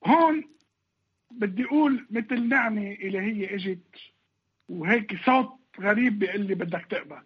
هون 0.07 0.44
بدي 1.31 1.64
أقول 1.64 2.07
مثل 2.11 2.48
نعمة 2.48 2.92
إلهية 2.92 3.55
إجت 3.55 3.96
وهيك 4.68 5.16
صوت 5.27 5.48
غريب 5.81 6.18
بيقول 6.18 6.40
لي 6.40 6.55
بدك 6.55 6.87
تقبل. 6.90 7.18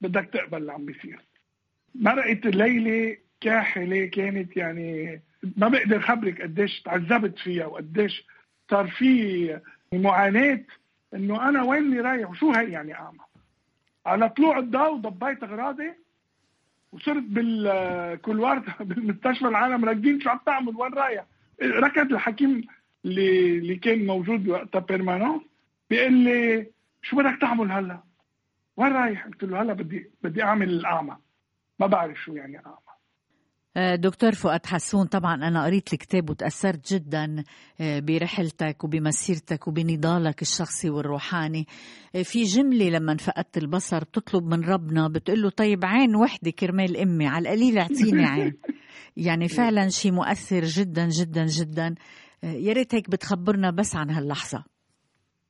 بدك 0.00 0.30
تقبل 0.32 0.58
اللي 0.58 0.72
عم 0.72 0.84
بيصير. 0.86 1.20
مرقت 1.94 2.46
الليلة 2.46 3.16
كاحلة 3.40 4.06
كانت 4.06 4.56
يعني 4.56 5.22
ما 5.56 5.68
بقدر 5.68 6.00
خبرك 6.00 6.42
قديش 6.42 6.82
تعذبت 6.82 7.38
فيها 7.38 7.66
وقديش 7.66 8.24
صار 8.70 8.86
في 8.88 9.60
معاناة 9.92 10.60
إنه 11.14 11.48
أنا 11.48 11.62
ويني 11.62 12.00
رايح 12.00 12.30
وشو 12.30 12.52
هي 12.52 12.70
يعني 12.70 12.94
أعمى 12.94 13.18
على 14.06 14.28
طلوع 14.28 14.58
الضوء 14.58 14.96
ضبيت 14.96 15.42
أغراضي 15.42 15.92
وصرت 16.92 17.22
بال 17.22 17.52
couloir 17.52 18.58
بالمستشفى 18.80 19.48
العالم 19.48 19.84
راكضين 19.84 20.20
شو 20.20 20.30
عم 20.30 20.40
تعمل 20.46 20.76
وين 20.76 20.94
رايح 20.94 21.24
ركض 21.62 22.12
الحكيم 22.12 22.66
اللي 23.04 23.58
اللي 23.58 23.76
كان 23.76 24.06
موجود 24.06 24.48
وقتها 24.48 24.78
permanent 24.78 25.44
بيقول 25.90 26.12
لي 26.12 26.66
شو 27.02 27.16
بدك 27.16 27.40
تعمل 27.40 27.72
هلأ؟ 27.72 28.00
وين 28.76 28.92
رايح؟ 28.92 29.26
قلت 29.26 29.44
له 29.44 29.62
هلأ 29.62 29.72
بدي 29.72 30.10
بدي 30.22 30.42
أعمل 30.42 30.68
الأعمى 30.68 31.16
ما 31.78 31.86
بعرف 31.86 32.22
شو 32.22 32.34
يعني 32.34 32.58
أعمى 32.66 32.89
دكتور 33.76 34.32
فؤاد 34.32 34.66
حسون 34.66 35.06
طبعا 35.06 35.34
أنا 35.34 35.64
قريت 35.64 35.92
الكتاب 35.92 36.30
وتأثرت 36.30 36.92
جدا 36.92 37.44
آه، 37.80 38.00
برحلتك 38.00 38.84
وبمسيرتك 38.84 39.68
وبنضالك 39.68 40.42
الشخصي 40.42 40.90
والروحاني. 40.90 41.66
آه، 42.14 42.22
في 42.22 42.42
جملة 42.42 42.88
لما 42.88 43.16
فقدت 43.16 43.58
البصر 43.58 44.04
بتطلب 44.04 44.44
من 44.54 44.64
ربنا 44.64 45.08
بتقول 45.08 45.42
له 45.42 45.50
طيب 45.50 45.84
عين 45.84 46.16
وحدة 46.16 46.50
كرمال 46.50 46.96
أمي 46.96 47.26
على 47.26 47.42
القليل 47.48 47.78
اعطيني 47.78 48.24
عين. 48.26 48.52
يعني 49.16 49.48
فعلا 49.48 49.88
شيء 49.88 50.12
مؤثر 50.12 50.64
جدا 50.64 51.08
جدا 51.08 51.46
جدا. 51.46 51.94
آه، 52.44 52.52
يا 52.52 52.72
ريت 52.72 52.94
هيك 52.94 53.10
بتخبرنا 53.10 53.70
بس 53.70 53.96
عن 53.96 54.10
هاللحظة. 54.10 54.64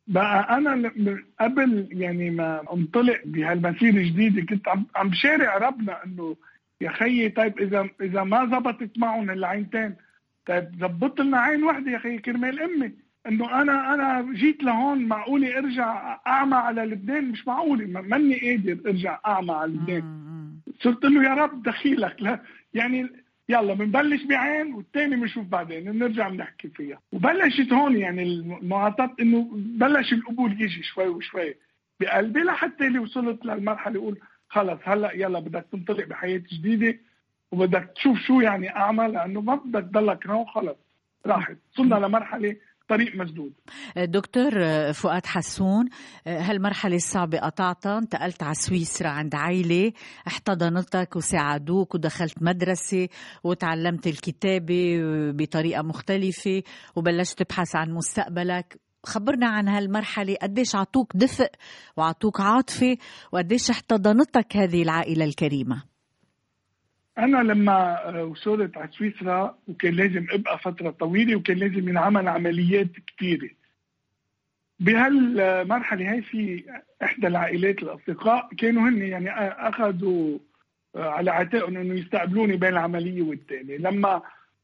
بقى 0.07 0.57
أنا 0.59 0.93
قبل 1.41 1.89
يعني 1.91 2.31
ما 2.31 2.63
انطلق 2.73 3.21
بهالمسيرة 3.25 3.97
الجديدة 3.97 4.47
كنت 4.47 4.69
عم 4.69 4.87
عم 4.97 5.09
بشارع 5.11 5.59
ربنا 5.59 6.05
إنه 6.05 6.37
يا 6.81 6.91
خيي 6.91 7.29
طيب 7.29 7.59
إذا 7.59 7.89
إذا 8.01 8.23
ما 8.25 8.47
زبطت 8.47 8.99
معهم 8.99 9.31
العينتين 9.31 9.95
طيب 10.47 10.69
زبط 10.81 11.21
لنا 11.21 11.39
عين 11.41 11.63
واحدة 11.65 11.91
يا 11.91 11.99
خيي 11.99 12.19
كرمال 12.19 12.61
أمي. 12.61 12.93
إنه 13.29 13.63
أنا 13.63 13.95
أنا 13.95 14.33
جيت 14.33 14.63
لهون 14.63 15.05
معقولة 15.09 15.59
أرجع 15.59 16.19
أعمى 16.27 16.55
على 16.57 16.83
لبنان 16.85 17.25
مش 17.31 17.47
معقولة 17.47 17.87
ما- 17.87 18.01
ماني 18.01 18.39
قادر 18.51 18.79
أرجع 18.91 19.19
أعمى 19.27 19.53
على 19.53 19.73
لبنان. 19.73 20.03
صرت 20.81 21.05
له 21.05 21.23
يا 21.25 21.35
رب 21.35 21.63
دخيلك 21.63 22.17
لا 22.23 22.41
يعني 22.75 23.09
يلا 23.49 23.75
بنبلش 23.75 24.23
بعين 24.25 24.75
والتاني 24.75 25.17
بنشوف 25.17 25.47
بعدين 25.47 25.93
بنرجع 25.93 26.29
بنحكي 26.29 26.69
فيها. 26.69 26.99
وبلشت 27.13 27.73
هون 27.73 27.97
يعني 27.97 28.23
المعاطاة 28.23 29.15
إنه 29.21 29.49
بلش 29.55 30.13
القبول 30.13 30.53
يجي 30.53 30.83
شوي 30.83 31.09
وشوي 31.09 31.55
بقلبي 32.01 32.41
لحتى 32.41 32.87
اللي 32.87 32.99
وصلت 32.99 33.45
للمرحلة 33.45 33.97
أقول 34.01 34.19
خلص 34.51 34.79
هلا 34.85 35.13
يلا 35.13 35.41
بدك 35.41 35.67
تنطلق 35.73 36.07
بحياة 36.07 36.43
جديدة 36.53 36.99
وبدك 37.53 37.93
تشوف 37.95 38.19
شو 38.27 38.41
يعني 38.41 38.77
اعمى 38.77 39.09
لأنه 39.09 39.41
ما 39.41 39.55
بدك 39.55 39.89
تضلك 39.89 40.27
هون 40.27 40.47
خلص 40.47 40.77
راحت. 41.27 41.57
وصلنا 41.73 41.95
لمرحلة 41.95 42.57
طريق 42.89 43.17
مسدود. 43.17 43.53
دكتور 43.97 44.51
فؤاد 44.93 45.27
حسون 45.27 45.89
هالمرحلة 46.27 46.97
الصعبة 46.97 47.39
قطعتها 47.39 47.99
انتقلت 47.99 48.43
على 48.43 48.55
سويسرا 48.55 49.09
عند 49.09 49.35
عائلة 49.35 49.93
احتضنتك 50.27 51.17
وساعدوك 51.17 51.95
ودخلت 51.95 52.43
مدرسة 52.43 53.09
وتعلمت 53.45 54.07
الكتابة 54.07 54.99
بطريقة 55.33 55.83
مختلفة 55.83 56.63
وبلشت 56.97 57.43
تبحث 57.43 57.77
عن 57.77 57.91
مستقبلك. 57.91 58.81
خبرنا 59.07 59.47
عن 59.47 59.69
هالمرحلة 59.69 60.35
قديش 60.43 60.75
عطوك 60.75 61.17
دفء 61.17 61.51
وعطوك 61.97 62.41
عاطفة 62.41 62.97
وقديش 63.33 63.71
احتضنتك 63.71 64.57
هذه 64.57 64.83
العائلة 64.83 65.25
الكريمة؟ 65.25 65.83
أنا 67.19 67.39
لما 67.53 68.11
وصلت 68.23 68.77
على 68.77 68.89
سويسرا 68.99 69.59
وكان 69.69 69.95
لازم 69.95 70.27
أبقى 70.31 70.59
فترة 70.59 70.91
طويلة 70.91 71.37
وكان 71.37 71.57
لازم 71.57 71.89
ينعمل 71.89 72.29
عمليات 72.29 72.89
كثيره 73.17 73.51
بهالمرحلة 74.81 76.13
هي 76.15 76.23
في 76.23 76.65
إحدى 77.03 77.27
العائلات 77.27 77.83
الأصدقاء 77.83 78.49
كانوا 78.59 78.89
هن 78.89 79.03
يعني 79.03 79.31
أخذوا 79.69 80.39
على 80.97 81.31
عاتقهم 81.31 81.77
إنه 81.77 81.95
يستقبلوني 81.95 82.57
بين 82.57 82.69
العملية 82.71 83.23
والثانيه 83.23 83.77
لما 83.77 84.23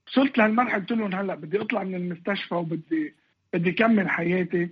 وصلت 0.08 0.38
لهالمرحلة 0.38 0.78
قلت 0.80 0.90
لهم 0.92 1.14
هلأ 1.14 1.34
بدي 1.34 1.60
أطلع 1.60 1.82
من 1.84 1.94
المستشفى 1.94 2.54
وبدي 2.54 3.14
بدي 3.56 3.72
كمل 3.72 4.08
حياتي. 4.08 4.70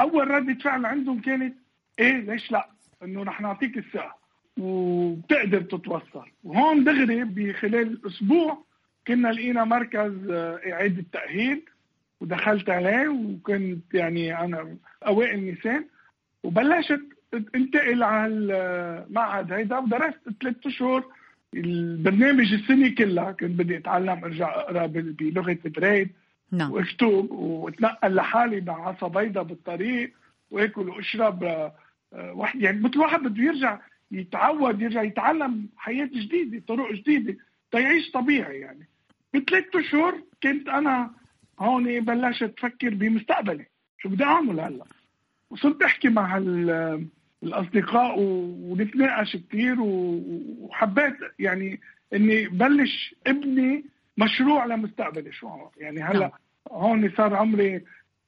أول 0.00 0.30
ردة 0.30 0.54
فعل 0.54 0.86
عندهم 0.86 1.20
كانت 1.20 1.54
إيه 1.98 2.16
ليش 2.16 2.52
لا؟ 2.52 2.68
إنه 3.02 3.22
رح 3.22 3.40
نعطيك 3.40 3.78
الثقه 3.78 4.16
وبتقدر 4.58 5.60
تتوصل. 5.62 6.28
وهون 6.44 6.84
دغري 6.84 7.24
بخلال 7.24 8.06
أسبوع 8.06 8.64
كنا 9.06 9.28
لقينا 9.28 9.64
مركز 9.64 10.30
آه، 10.30 10.60
إعادة 10.72 11.04
تأهيل. 11.12 11.62
ودخلت 12.20 12.70
عليه 12.70 13.08
وكنت 13.08 13.94
يعني 13.94 14.40
أنا 14.40 14.76
أوائل 15.06 15.40
نيسان 15.40 15.84
وبلشت 16.42 17.02
انتقل 17.54 18.02
على 18.02 18.32
المعهد 18.32 19.52
هيدا. 19.52 19.78
ودرست 19.78 20.20
ثلاث 20.42 20.66
أشهر. 20.66 21.04
البرنامج 21.54 22.52
السنة 22.52 22.94
كلها 22.94 23.32
كنت 23.32 23.50
بدي 23.58 23.76
أتعلم 23.76 24.24
أرجع 24.24 24.48
أقرأ 24.54 24.86
بلغة 24.86 25.58
بريد 25.64 26.10
نعم. 26.52 26.72
واكتب 26.72 27.30
واتنقل 27.30 28.14
لحالي 28.14 28.60
مع 28.60 28.88
عصا 28.88 29.08
بيضاء 29.08 29.44
بالطريق 29.44 30.12
واكل 30.50 30.88
وأشرب 30.88 31.44
آه، 31.44 31.74
آه، 32.12 32.32
واحد 32.32 32.60
يعني 32.60 32.80
مثل 32.80 32.98
واحد 32.98 33.20
بده 33.22 33.42
يرجع 33.42 33.78
يتعود 34.10 34.82
يرجع 34.82 35.02
يتعلم 35.02 35.68
حياة 35.76 36.10
جديدة 36.14 36.62
طرق 36.68 36.92
جديدة 36.92 37.36
تيعيش 37.70 38.10
طبيعي 38.10 38.58
يعني. 38.60 38.86
بثلاث 39.34 39.64
أشهر 39.76 40.22
كنت 40.42 40.68
أنا 40.68 41.10
هون 41.60 42.00
بلشت 42.00 42.54
أفكر 42.58 42.94
بمستقبلي 42.94 43.66
شو 43.98 44.08
بدي 44.08 44.24
أعمل 44.24 44.60
هلأ؟ 44.60 44.84
وصرت 45.50 45.82
أحكي 45.82 46.08
مع 46.08 46.36
ال- 46.36 47.06
الأصدقاء 47.42 48.14
ونتناقش 48.18 49.36
كثير 49.36 49.76
وحبيت 49.80 51.16
يعني 51.38 51.80
إني 52.14 52.48
بلش 52.48 53.14
ابني 53.26 53.84
مشروع 54.18 54.64
لمستقبلي 54.66 55.32
شو 55.32 55.48
يعني 55.76 56.02
هلا 56.02 56.18
نعم. 56.20 56.30
هون 56.70 57.10
صار 57.16 57.34
عمري 57.34 57.84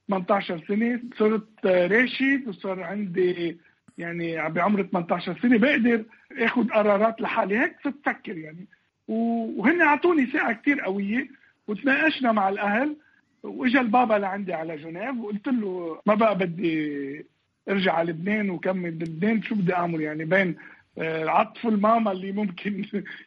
18 0.08 0.64
سنة 0.68 1.00
صرت 1.18 1.66
راشد 1.66 2.48
وصار 2.48 2.82
عندي 2.82 3.58
يعني 3.98 4.48
بعمر 4.48 4.82
18 4.82 5.38
سنة 5.42 5.58
بقدر 5.58 6.04
آخذ 6.38 6.68
قرارات 6.68 7.20
لحالي. 7.20 7.58
هيك 7.58 7.76
صرت 7.84 7.94
أفكر 8.08 8.38
يعني. 8.38 8.66
وهن 9.08 9.80
أعطوني 9.82 10.26
ثقة 10.26 10.52
كثير 10.52 10.80
قوية. 10.80 11.28
وتناقشنا 11.68 12.32
مع 12.32 12.48
الأهل. 12.48 12.96
وإجا 13.42 13.80
البابا 13.80 14.14
لعندي 14.14 14.52
على 14.52 14.76
جنيف 14.76 15.16
وقلت 15.18 15.48
له 15.48 16.00
ما 16.06 16.14
بقى 16.14 16.38
بدي 16.38 17.26
أرجع 17.68 17.92
على 17.92 18.12
لبنان 18.12 18.50
وكمل 18.50 18.90
بلبنان 18.90 19.42
شو 19.42 19.54
بدي 19.54 19.74
أعمل 19.74 20.00
يعني 20.00 20.24
بين 20.24 20.56
عطف 21.00 21.66
الماما 21.66 22.12
اللي 22.12 22.32
ممكن 22.32 22.84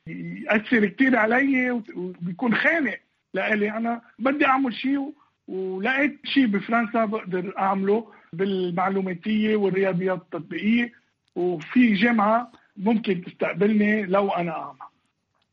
يأثر 0.07 0.85
كثير 0.85 1.15
علي 1.15 1.71
وبيكون 1.95 2.55
خانق 2.55 2.99
لإلي. 3.33 3.71
أنا 3.71 4.01
بدي 4.19 4.45
أعمل 4.45 4.73
شيء 4.73 5.13
ولقيت 5.47 6.19
شيء 6.23 6.45
بفرنسا 6.45 7.05
بقدر 7.05 7.53
أعمله 7.59 8.11
بالمعلوماتية 8.33 9.55
والرياضيات 9.55 10.21
التطبيقية. 10.21 10.91
وفي 11.35 11.93
جامعة 11.93 12.51
ممكن 12.77 13.23
تستقبلني 13.23 14.05
لو 14.05 14.29
أنا 14.29 14.51
اعمى 14.51 14.79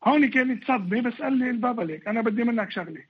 هون 0.04 0.30
كانت 0.30 0.64
صدمة 0.64 1.00
بس 1.00 1.22
قال 1.22 1.32
لي 1.32 1.50
البابا 1.50 1.82
ليك 1.82 2.08
أنا 2.08 2.20
بدي 2.20 2.44
منك 2.44 2.70
شغلة. 2.70 3.02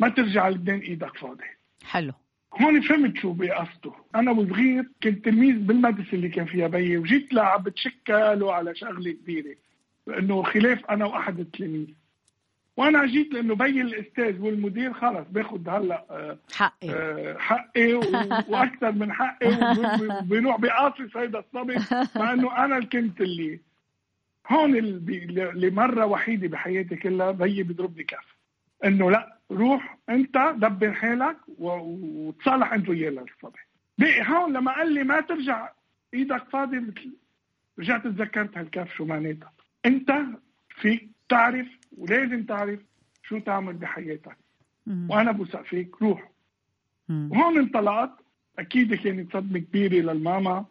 ما 0.00 0.08
ترجع 0.08 0.48
لبنان 0.48 0.78
إيدك 0.78 1.16
فاضي. 1.16 1.44
حلو. 1.84 2.12
هون 2.62 2.80
فهمت 2.80 3.16
شو 3.18 3.32
بقصده 3.32 3.92
أنا 4.14 4.30
وصغير 4.30 4.84
كنت 5.02 5.24
تلميذ 5.24 5.56
بالمدرسة 5.58 6.12
اللي 6.12 6.28
كان 6.28 6.44
فيها 6.46 6.66
بيي 6.68 6.96
وجيت 6.98 7.34
لعب 7.34 7.64
بتشكله 7.64 8.52
على 8.54 8.74
شغلة 8.74 9.12
كبيرة. 9.12 9.54
انه 10.18 10.42
خلاف 10.42 10.84
أنا 10.90 11.04
وأحد 11.04 11.40
التلاميذ 11.40 11.86
وأنا 12.76 13.06
جيت 13.06 13.32
لأنه 13.34 13.54
بيي 13.54 13.80
الأستاذ 13.82 14.40
والمدير 14.40 14.92
خلص 14.92 15.26
باخذ 15.30 15.68
هلأ 15.68 16.04
آه، 16.10 16.38
حقي. 16.54 16.90
آه، 16.90 17.36
حقي 17.38 17.94
وأكثر 18.48 18.92
من 18.92 19.12
حقي 19.12 19.48
وبنوع 20.20 20.56
بقاصص 20.56 21.16
هيدا 21.16 21.38
الصبي 21.38 21.76
مع 22.16 22.32
إنه 22.32 22.64
أنا 22.64 22.76
اللي 22.76 22.86
كنت 22.88 23.20
اللي 23.20 23.60
هون 24.50 24.98
بي- 24.98 25.26
لمرة 25.54 26.06
وحيدة 26.06 26.48
بحياتي 26.48 26.96
كلها 26.96 27.30
بيي 27.30 27.62
بيضربني 27.62 28.04
كف. 28.04 28.36
إنه 28.84 29.10
لا 29.10 29.35
روح 29.50 29.98
انت 30.08 30.54
دبر 30.56 30.92
حالك 30.92 31.36
وتصالح 31.48 32.72
انت 32.72 32.88
وياه 32.88 33.10
للصبي 33.10 33.60
بقي 33.98 34.22
هون 34.22 34.52
لما 34.52 34.72
قال 34.72 34.92
لي 34.92 35.04
ما 35.04 35.20
ترجع 35.20 35.68
إيدك 36.14 36.44
فاضي 36.52 36.80
مثل 36.80 37.16
رجعت 37.78 38.04
تذكرت 38.04 38.58
هالكف 38.58 38.94
شو 38.94 39.04
معناتها 39.04 39.52
انت 39.86 40.12
فيك 40.68 41.08
تعرف 41.28 41.66
ولازم 41.98 42.42
تعرف 42.42 42.80
شو 43.22 43.38
تعمل 43.38 43.72
بحياتك. 43.72 44.36
وأنا 45.08 45.32
بوثق 45.32 45.62
فيك 45.62 46.02
روح. 46.02 46.30
وهون 47.08 47.58
انطلقت. 47.58 48.10
أكيد 48.58 48.94
كانت 48.94 49.32
صدمة 49.32 49.58
كبيرة 49.58 50.12
للماما. 50.12 50.64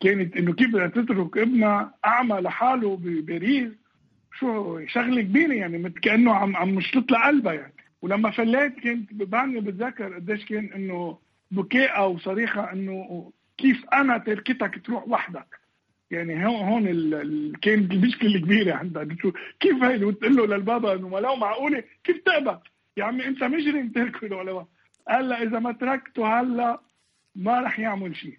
كانت 0.00 0.36
إنه 0.36 0.52
كيف 0.52 0.68
بدها 0.68 0.86
تترك 0.86 1.38
ابنها؟ 1.38 1.94
أعمى 2.04 2.34
لحاله 2.40 2.96
بباريس 2.96 3.72
شو 4.38 4.80
شغلة 4.86 5.22
كبيرة 5.22 5.54
يعني 5.54 5.78
مثل 5.78 5.94
كأنه 5.94 6.34
عم 6.34 6.56
عم 6.56 6.74
مشلط 6.74 7.10
لها 7.10 7.26
قلبها 7.26 7.52
يعني. 7.52 7.74
ولما 8.02 8.30
فليت 8.30 8.80
كنت 8.80 9.12
بعدني 9.12 9.60
بتذكر 9.60 10.14
قديش 10.14 10.44
كان 10.44 10.72
إنه 10.72 11.18
بكاء 11.50 12.10
وصريخة 12.10 12.72
إنه 12.72 13.32
كيف 13.58 13.84
أنا 13.92 14.18
تركتك 14.18 14.86
تروح 14.86 15.08
وحدك. 15.08 15.60
يعني 16.10 16.46
هون 16.46 16.68
هون 16.68 16.88
ال... 16.88 17.52
كانت 17.62 17.92
المشكلة 17.92 18.34
الكبيرة 18.34 18.74
عندها. 18.74 19.04
كيف 19.60 19.82
هي 19.82 20.04
وتقول 20.04 20.36
له 20.36 20.46
للبابا 20.46 20.94
إنه 20.94 21.08
ما 21.08 21.18
لو 21.18 21.36
معقولة 21.36 21.84
كيف 22.04 22.16
تقبل 22.18 22.58
يا 22.96 23.04
عمي 23.04 23.26
أنت 23.26 23.44
مجرم 23.44 23.88
تركه 23.88 24.36
قال 25.08 25.28
لها 25.28 25.42
إذا 25.42 25.58
ما 25.58 25.72
تركته 25.72 26.40
هلا 26.40 26.80
ما 27.36 27.60
رح 27.60 27.78
يعمل 27.78 28.16
شيء. 28.16 28.38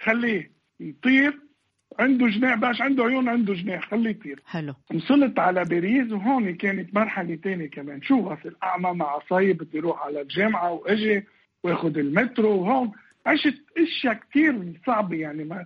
خليه 0.00 0.50
يطير 0.80 1.49
عنده 1.98 2.26
جناح 2.26 2.54
باش 2.54 2.80
عنده 2.80 3.04
عيون 3.04 3.28
عنده 3.28 3.54
جناح 3.54 3.90
خليه 3.90 4.10
يطير. 4.10 4.42
حلو. 4.46 4.74
وصلت 4.94 5.38
على 5.38 5.64
باريس 5.64 6.12
وهون 6.12 6.54
كانت 6.54 6.94
مرحلة 6.94 7.34
تانية 7.34 7.66
كمان. 7.70 8.02
شو 8.02 8.20
غسل 8.28 8.56
اعمى 8.62 8.90
مع 8.92 9.06
عصاي 9.06 9.52
بدي 9.52 9.78
أروح 9.78 10.02
على 10.06 10.20
الجامعة 10.20 10.72
وإجي 10.72 11.24
واخذ 11.64 11.98
المترو 11.98 12.50
وهون. 12.62 12.92
عشت 13.26 13.62
أشياء 13.78 14.14
كثير 14.30 14.72
صعبة 14.86 15.16
يعني 15.16 15.44
ما 15.44 15.64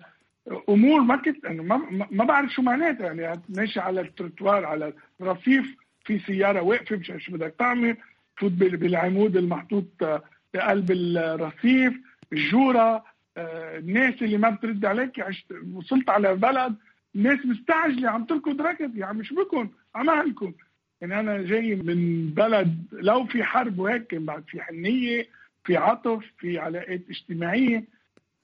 أمور 0.69 1.01
ما 1.01 1.17
كنت 1.17 1.45
أنا 1.45 1.63
ما, 1.63 2.07
ما- 2.11 2.25
بعرف 2.25 2.51
شو 2.53 2.63
معناتها 2.63 3.13
يعني. 3.13 3.41
ماشي 3.49 3.81
على 3.81 4.01
التروتوار 4.01 4.65
على 4.65 4.93
الرصيف 5.21 5.77
في 6.05 6.19
سيارة 6.19 6.61
واقفة 6.63 6.97
مش 6.97 7.13
شو 7.19 7.33
بدك 7.33 7.55
تعمل. 7.59 7.97
تفوت 8.37 8.53
بال- 8.53 8.77
بالعمود 8.77 9.37
المحطوط 9.37 9.85
آه، 10.03 10.23
بقلب 10.55 10.91
الرصيف 10.91 11.95
الجورة 12.33 13.05
الناس 13.37 14.23
اللي 14.23 14.39
ما 14.39 14.51
بترد 14.51 14.85
عليك 14.85 15.21
عشت 15.21 15.47
وصلت 15.75 16.11
على 16.11 16.35
بلد 16.35 16.75
الناس 17.15 17.47
مستعجلة 17.47 18.11
عم 18.11 18.25
تركض 18.25 18.61
ركض 18.61 19.03
عم 19.03 19.23
شو 19.23 19.35
بكم 19.35 19.71
عمالكم 19.95 20.53
يعني 21.01 21.21
أنا 21.21 21.43
جاي 21.43 21.75
من 21.75 22.27
بلد 22.31 22.85
لو 22.93 23.27
في 23.27 23.45
حرب 23.45 23.79
وهيك 23.79 24.15
بعد 24.15 24.45
في 24.49 24.63
حنية 24.63 25.27
في 25.65 25.77
عطف 25.77 26.25
في 26.39 26.59
علاقات 26.59 27.01
اجتماعية. 27.11 27.85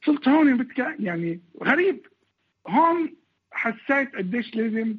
صرت 0.07 0.29
هون. 0.29 0.69
يعني 0.99 1.41
غريب. 1.65 2.07
هون 2.69 3.15
حسيت 3.53 4.17
قديش 4.17 4.57
لازم 4.57 4.97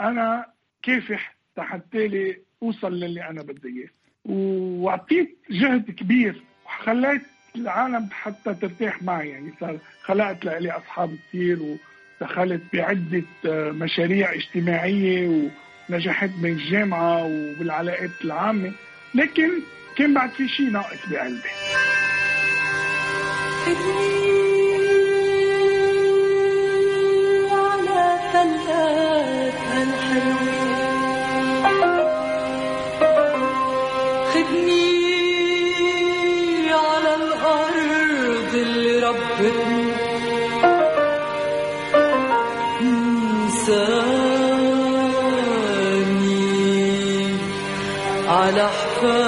أنا 0.00 0.46
كافح 0.82 1.36
حتى 1.58 2.08
لي 2.08 2.38
أوصل 2.62 2.92
للي 2.92 3.28
أنا 3.30 3.42
بدي 3.42 3.68
إياه. 3.68 3.88
وأعطيت 4.24 5.38
جهد 5.50 5.90
كبير 5.90 6.42
وخليت 6.66 7.22
العالم 7.56 8.08
حتى 8.12 8.54
ترتاح 8.54 9.02
معي. 9.02 9.28
يعني 9.28 9.52
صار 9.60 9.78
خلقت 10.02 10.44
لي 10.44 10.70
أصحاب 10.70 11.16
كثير 11.28 11.58
ودخلت 12.20 12.62
بعدة 12.72 13.22
آه، 13.46 13.70
مشاريع 13.70 14.34
اجتماعية 14.34 15.50
ونجحت 15.90 16.30
بالجامعة 16.30 17.24
وبالعلاقات 17.24 18.10
العامة. 18.24 18.72
لكن 19.14 19.50
كان 19.96 20.14
بعد 20.14 20.30
في 20.30 20.48
شيء 20.48 20.70
ناقص 20.70 21.06
بقلبي 21.10 21.48
اللي 38.54 38.98
ربتني 39.00 39.92
إنساني 46.38 47.36
على 48.28 48.68
حفاف 48.68 49.27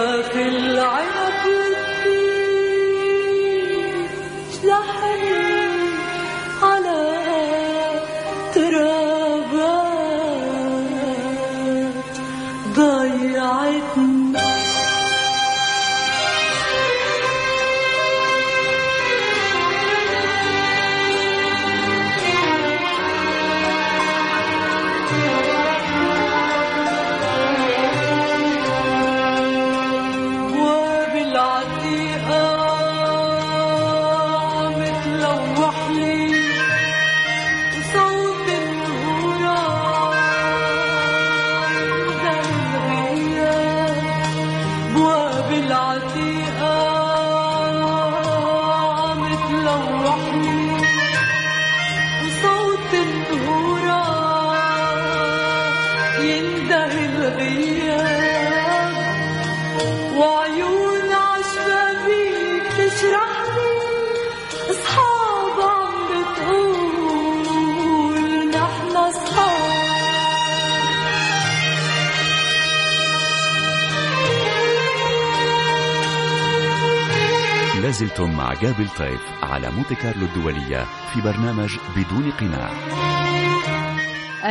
لازلتم 78.21 78.37
مع 78.37 78.55
جابي 78.55 78.89
لطيف 78.89 79.21
على 79.43 79.71
مونتي 79.71 79.95
كارلو 79.95 80.27
الدولية 80.27 80.85
في 80.85 81.21
برنامج 81.21 81.77
بدون 81.97 82.31
قناع. 82.31 82.71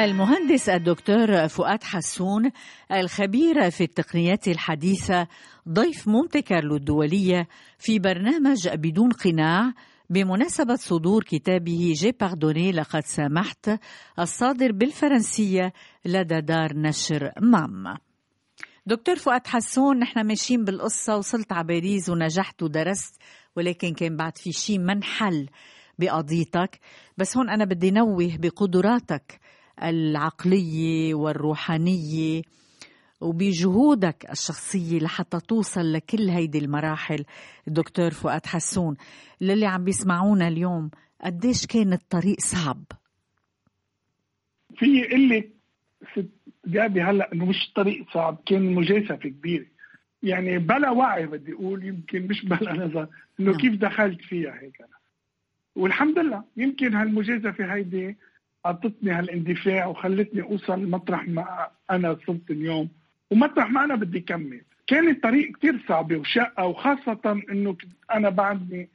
المهندس 0.04 0.70
الدكتور 0.70 1.48
فؤاد 1.48 1.84
حسون 1.84 2.52
الخبير 2.92 3.70
في 3.70 3.84
التقنيات 3.84 4.48
الحديثة 4.48 5.28
ضيف 5.70 6.08
مونتي 6.08 6.42
كارلو 6.42 6.76
الدولية 6.76 7.48
في 7.80 8.00
برنامج 8.00 8.68
بدون 8.68 9.12
قناع 9.12 9.74
بمناسبة 10.10 10.76
صدور 10.76 11.24
كتابه 11.24 11.94
J'ai 11.96 12.12
pardonné 12.12 12.72
لقد 12.72 13.06
سامحت 13.06 13.70
الصادر 14.20 14.72
بالفرنسية 14.72 15.74
لدى 16.06 16.42
دار 16.42 16.74
نشر 16.76 17.32
مام. 17.42 17.98
دكتور 18.86 19.16
فؤاد 19.16 19.48
حسون 19.48 20.00
نحن 20.00 20.28
ماشيين 20.28 20.64
بالقصة 20.64 21.18
وصلت 21.18 21.52
على 21.52 21.68
باريس 21.68 22.10
ونجحت 22.10 22.64
ودرست 22.64 23.22
ولكن 23.56 23.94
كان 23.94 24.18
بعد 24.18 24.38
في 24.38 24.52
شيء 24.52 24.80
منحل 24.80 25.50
بقضيتك. 26.00 26.80
بس 27.18 27.38
هون 27.38 27.50
أنا 27.50 27.66
بدي 27.66 27.92
نوه 27.92 28.38
بقدراتك 28.38 29.40
العقلية 29.84 31.14
والروحانية 31.14 32.42
وبجهودك 33.22 34.32
الشخصية 34.32 35.00
لحتى 35.00 35.40
توصل 35.40 35.94
لكل 35.94 36.30
هيدي 36.30 36.58
المراحل. 36.58 37.26
دكتور 37.68 38.12
فؤاد 38.12 38.46
حسون 38.46 38.96
للي 39.42 39.66
عم 39.66 39.84
بيسمعونا 39.84 40.48
اليوم 40.48 40.92
قديش 41.22 41.66
كان 41.66 41.94
الطريق 41.94 42.40
صعب؟ 42.40 42.84
في 44.78 44.86
ست 46.12 46.30
جابي 46.68 47.02
هلأ 47.02 47.34
إنه 47.34 47.46
مش 47.46 47.72
طريق 47.76 48.06
صعب 48.14 48.38
كان 48.46 48.74
مجازفة 48.74 49.16
كبيرة. 49.16 49.66
يعني 50.24 50.58
بلا 50.58 50.90
وعي 50.90 51.26
بدي 51.26 51.54
أقول 51.54 51.86
يمكن 51.86 52.28
مش 52.28 52.46
بلا 52.46 52.74
نظر 52.74 53.08
إنه 53.40 53.52
نعم. 53.52 53.58
كيف 53.60 53.74
دخلت 53.76 54.22
فيها 54.22 54.54
هيك. 54.62 54.82
أنا 54.82 54.90
والحمد 55.76 56.20
لله 56.20 56.44
يمكن 56.58 56.94
هالمجازفة 56.96 57.74
هيدي 57.74 58.18
أعطتني 58.66 59.12
هالإندفاع 59.12 59.86
وخلتني 59.86 60.42
أوصل 60.42 60.90
مطرح 60.90 61.28
ما 61.28 61.68
أنا 61.92 62.18
صرت 62.28 62.52
اليوم. 62.52 62.90
ومطرح 63.32 63.72
ما 63.72 63.84
أنا 63.84 63.96
بدي 63.96 64.20
كمل. 64.20 64.62
كان 64.88 65.10
الطريق 65.10 65.58
كتير 65.58 65.80
صعبة 65.88 66.18
وشقة 66.18 66.66
وخاصة 66.66 67.42
إنه 67.52 67.78
أنا 68.14 68.30
بعدني 68.30 68.90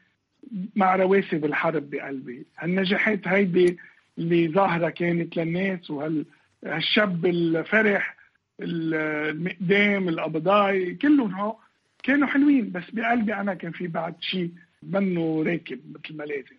مع 0.76 0.96
رواسب 0.96 1.44
الحرب 1.44 1.90
بقلبي. 1.90 2.46
هالنجاحات 2.58 3.28
هيدي 3.28 3.78
اللي 4.18 4.48
ظاهرة 4.48 4.88
كانت 4.90 5.36
للناس 5.36 5.90
وهالشاب 5.90 7.26
الفرح 7.26 8.16
المقدام 8.60 10.08
القبضاي 10.08 10.94
كلهم 10.94 11.34
هو 11.34 11.56
كانوا 12.02 12.28
حلوين. 12.28 12.70
بس 12.70 12.90
بقلبي 12.92 13.34
أنا 13.34 13.54
كان 13.54 13.72
في 13.72 13.86
بعد 13.86 14.14
شيء 14.20 14.50
منه 14.82 15.42
راكب 15.42 15.80
مثل 15.94 16.16
ما 16.16 16.24
لازم. 16.24 16.56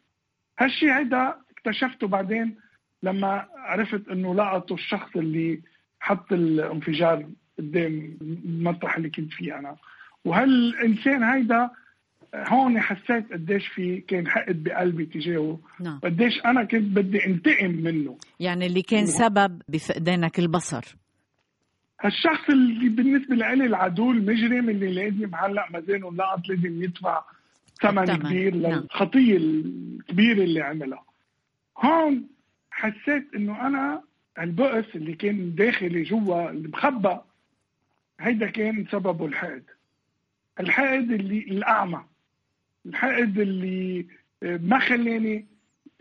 هالشيء 0.59 0.89
هيدا 0.91 1.35
اكتشفته 1.51 2.07
بعدين 2.07 2.55
لما 3.03 3.47
عرفت 3.55 4.07
إنه 4.09 4.35
لقطوا 4.35 4.77
الشخص 4.77 5.15
اللي 5.15 5.61
حط 5.99 6.33
الانفجار 6.33 7.29
قدام 7.57 8.17
المطرح 8.21 8.97
اللي 8.97 9.09
كنت 9.09 9.33
فيه 9.33 9.59
أنا. 9.59 9.75
وهالإنسان 10.25 11.23
هيدا 11.23 11.69
هون 12.35 12.79
حسيت 12.81 13.33
قديش 13.33 13.67
في 13.67 14.01
كان 14.01 14.27
حقد 14.27 14.63
بقلبي 14.63 15.05
تجاهه. 15.05 15.59
نعم. 15.79 15.99
قديش 16.03 16.33
أنا 16.45 16.63
كنت 16.63 16.97
بدي 16.97 17.25
انتقم 17.25 17.71
منه. 17.71 18.17
يعني 18.39 18.65
اللي 18.65 18.81
كان 18.81 19.05
سبب 19.05 19.61
بفقدانك 19.69 20.39
البصر. 20.39 20.95
هالشخص 22.01 22.49
اللي 22.49 22.89
بالنسبة 22.89 23.35
لي 23.35 23.53
العدو 23.53 24.11
المجرم 24.11 24.69
اللي 24.69 24.93
لازم 24.93 25.29
معلق 25.29 25.71
مزانه 25.71 26.13
لقط 26.13 26.47
لازم 26.49 26.83
يدفع 26.83 27.23
ثمن 27.81 28.05
كبير 28.05 28.55
نعم. 28.55 28.71
للخطية 28.71 29.37
الكبيرة 29.37 30.43
اللي 30.43 30.61
عملها. 30.61 31.03
هون 31.77 32.27
حسيت 32.71 33.27
إنه 33.35 33.67
أنا 33.67 34.01
البؤس 34.39 34.85
اللي 34.95 35.13
كان 35.13 35.55
داخلي 35.55 36.03
جوا 36.03 36.49
اللي 36.49 36.67
مخبى 36.67 37.17
هيدا 38.19 38.49
كان 38.49 38.85
سببه 38.91 39.25
الحقد. 39.25 39.63
الحقد 40.59 41.11
اللي 41.11 41.39
الأعمى. 41.39 42.03
الحقد 42.85 43.39
اللي 43.39 44.05
ما 44.41 44.79
خلاني 44.79 45.45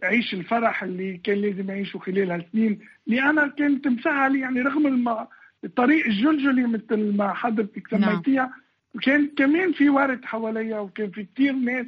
أعيش 0.05 0.35
الفرح 0.35 0.83
اللي 0.83 1.17
كان 1.17 1.39
لازم 1.39 1.71
أعيشه 1.71 1.99
خلال 1.99 2.31
هالسنين 2.31 2.81
اللي 3.07 3.23
أنا 3.23 3.49
كنت 3.49 3.89
مسهل 3.89 4.37
يعني 4.37 4.61
رغم 4.61 4.87
الم... 4.87 5.27
الطريق 5.65 6.07
الجلجلي 6.07 6.67
مثل 6.67 7.17
ما 7.17 7.33
حضرتك 7.33 7.95
نعم. 7.95 8.13
سميتيها 8.13 8.51
وكان 8.95 9.31
كمان 9.37 9.73
في 9.73 9.89
ورد 9.89 10.25
حواليا 10.25 10.79
وكان 10.79 11.11
في 11.11 11.25
كتير 11.25 11.53
ناس 11.53 11.87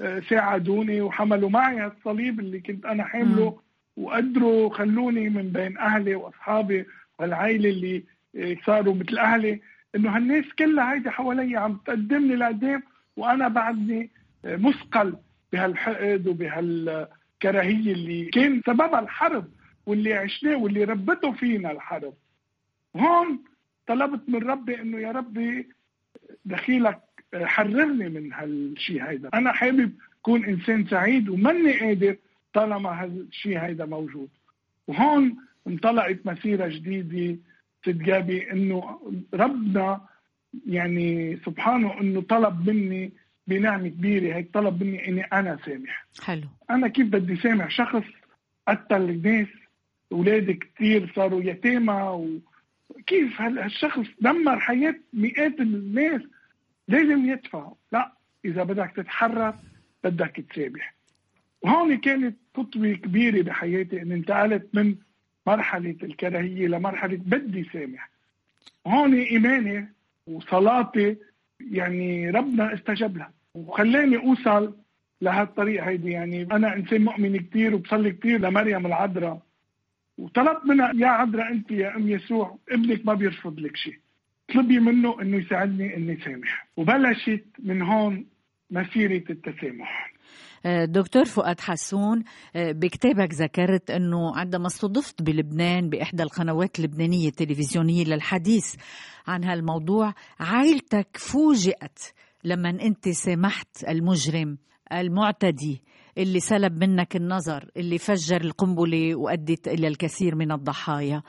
آه، 0.00 0.20
ساعدوني 0.30 1.00
وحملوا 1.00 1.50
معي 1.50 1.78
هالصليب 1.80 2.40
اللي 2.40 2.60
كنت 2.60 2.84
أنا 2.86 3.04
حامله 3.04 3.58
وقدروا 3.96 4.74
خلوني 4.74 5.28
من 5.28 5.48
بين 5.48 5.78
أهلي 5.78 6.14
وأصحابي 6.14 6.86
والعائله 7.18 7.70
اللي 7.70 8.02
آه، 8.36 8.56
صاروا 8.66 8.94
مثل 8.94 9.18
أهلي. 9.18 9.60
إنه 9.96 10.16
هالناس 10.16 10.44
كلها 10.58 10.94
هيدي 10.94 11.10
حوالي 11.10 11.56
عم 11.56 11.78
تقدمني 11.86 12.36
لقدام 12.36 12.82
وأنا 13.16 13.48
بعدني 13.48 14.10
آه، 14.44 14.56
مثقل 14.56 15.16
بهالحقد 15.52 16.26
وبهالكراهية 16.28 17.92
اللي 17.92 18.24
كان 18.24 18.62
سببها 18.66 19.00
الحرب 19.00 19.44
واللي 19.86 20.14
عشناه 20.14 20.56
واللي 20.56 20.84
ربته 20.84 21.32
فينا 21.32 21.70
الحرب. 21.72 22.14
هون 22.96 23.38
طلبت 23.86 24.28
من 24.28 24.50
ربي 24.50 24.80
إنه 24.80 24.98
يا 24.98 25.12
ربي 25.12 25.68
دخيلك 26.44 27.00
حررني 27.34 28.08
من 28.08 28.32
هالشيء 28.32 29.04
هيدا. 29.04 29.28
أنا 29.34 29.52
حابب 29.52 29.92
كون 30.22 30.44
إنسان 30.44 30.86
سعيد 30.86 31.28
وماني 31.28 31.78
قادر 31.80 32.16
طالما 32.54 33.02
هالشيء 33.04 33.58
هيدا 33.58 33.84
موجود. 33.86 34.28
وهون 34.86 35.36
انطلقت 35.66 36.18
مسيرة 36.24 36.68
جديدة 36.68 37.38
ست 37.82 37.88
جابي 37.88 38.52
إنه 38.52 39.00
ربنا 39.34 40.00
يعني 40.66 41.36
سبحانه 41.46 42.00
إنه 42.00 42.20
طلب 42.20 42.70
مني 42.70 43.12
بنعمة 43.46 43.88
كبيرة 43.88 44.34
هيك 44.34 44.50
طلب 44.54 44.82
مني 44.82 45.08
إني 45.08 45.22
أنا 45.22 45.58
سامح. 45.66 46.06
حلو. 46.22 46.48
أنا 46.70 46.88
كيف 46.88 47.06
بدي 47.06 47.36
سامح؟ 47.36 47.70
شخص 47.70 48.04
قتل 48.68 49.10
الناس 49.10 49.48
أولادي 50.12 50.54
كثير 50.54 51.12
صاروا 51.16 51.42
يتامى 51.42 51.92
هال- 53.38 53.58
هالشخص 53.58 54.06
دمر 54.20 54.60
حياة 54.60 54.94
مئات 55.12 55.60
الناس؟ 55.60 56.20
لازم 56.88 57.30
يدفع 57.30 57.72
لا 57.92 58.12
إذا 58.44 58.62
بدك 58.62 58.92
تتحرر 58.96 59.54
بدك 60.04 60.44
تسامح 60.50 60.94
وهون 61.62 61.96
كانت 61.98 62.36
خطوة 62.56 62.92
كبيرة 62.92 63.42
بحياتي 63.42 64.02
اني 64.02 64.14
انتقلت 64.14 64.68
من 64.74 64.96
مرحلة 65.46 65.96
الكراهية 66.02 66.66
لمرحلة 66.66 67.16
بدي 67.16 67.64
سامح. 67.72 68.10
هون 68.86 69.14
إيماني 69.14 69.88
وصلاتي 70.26 71.16
يعني 71.60 72.30
ربنا 72.30 72.74
استجاب 72.74 73.16
لها. 73.16 73.32
وخلاني 73.54 74.16
أوصل 74.16 74.76
لهالطريق 75.20 75.84
هيدي. 75.84 76.10
يعني 76.10 76.42
أنا 76.42 76.74
إنسان 76.76 77.04
مؤمن 77.04 77.36
كثير 77.40 77.74
وبصلي 77.74 78.10
كثير 78.12 78.40
لمريم 78.40 78.86
العذراء. 78.86 79.42
وطلبت 80.18 80.66
منها 80.66 80.92
يا 80.94 81.06
عذراء 81.06 81.52
أنت 81.52 81.70
يا 81.70 81.96
أم 81.96 82.08
يسوع 82.08 82.58
ابنك 82.70 83.06
ما 83.06 83.14
بيرفض 83.14 83.60
لك 83.60 83.76
شيء. 83.76 83.98
طلبي 84.54 84.78
منه 84.80 85.22
إنه 85.22 85.36
يساعدني 85.36 85.96
اني 85.96 86.18
سامح 86.24 86.68
وبلشت 86.76 87.44
من 87.58 87.82
هون 87.82 88.26
مسيرة 88.70 89.24
التسامح. 89.30 90.12
آه، 90.66 90.84
دكتور 90.84 91.24
فؤاد 91.24 91.60
حسون 91.60 92.24
آه، 92.56 92.72
بكتابك 92.72 93.34
ذكرت 93.34 93.90
إنه 93.90 94.36
عندما 94.36 94.66
استضفت 94.66 95.22
بلبنان 95.22 95.88
بإحدى 95.88 96.22
القنوات 96.22 96.78
اللبنانية 96.78 97.28
التلفزيونية 97.28 98.04
للحديث 98.04 98.76
عن 99.26 99.44
هالموضوع 99.44 100.14
عائلتك 100.40 101.16
فوجئت 101.16 101.98
لما 102.44 102.70
أنت 102.70 103.08
سامحت 103.08 103.84
المجرم 103.88 104.58
المعتدي. 104.92 105.82
اللي 106.18 106.40
سلب 106.40 106.84
منك 106.84 107.16
النظر 107.16 107.70
اللي 107.76 107.98
فجر 107.98 108.40
القنبلة 108.40 109.14
وأدت 109.14 109.68
إلى 109.68 109.88
الكثير 109.88 110.34
من 110.34 110.52
الضحايا. 110.52 111.22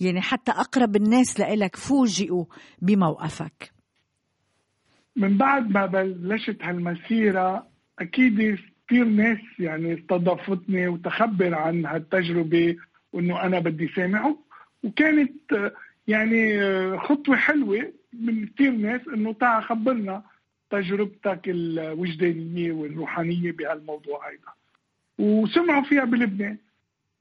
يعني 0.00 0.20
حتى 0.20 0.50
أقرب 0.50 0.96
الناس 0.96 1.40
لإلك 1.40 1.76
فوجئوا 1.76 2.44
بموقفك. 2.82 3.72
من 5.16 5.36
بعد 5.36 5.70
ما 5.70 5.86
بلشت 5.86 6.56
هالمسيرة 6.62 7.66
أكيد 7.98 8.58
كثير 8.88 9.04
ناس 9.04 9.38
يعني 9.58 9.94
استضافتني 9.94 10.88
وتخبر 10.88 11.54
عن 11.54 11.86
هالتجربة 11.86 12.76
وإنه 13.12 13.42
أنا 13.42 13.58
بدي 13.58 13.88
سامحه 13.96 14.36
وكانت 14.84 15.72
يعني 16.06 16.60
خطوة 16.98 17.36
حلوة 17.36 17.92
من 18.12 18.46
كثير 18.46 18.70
ناس 18.70 19.00
إنه 19.14 19.32
تعا 19.32 19.60
خبرنا. 19.60 20.22
تجربتك 20.70 21.40
الوجدانية 21.46 22.72
والروحانية 22.72 23.52
بهالموضوع 23.52 24.28
هيدا 24.30 24.48
وسمعوا 25.18 25.82
فيها 25.82 26.04
بلبنان. 26.04 26.56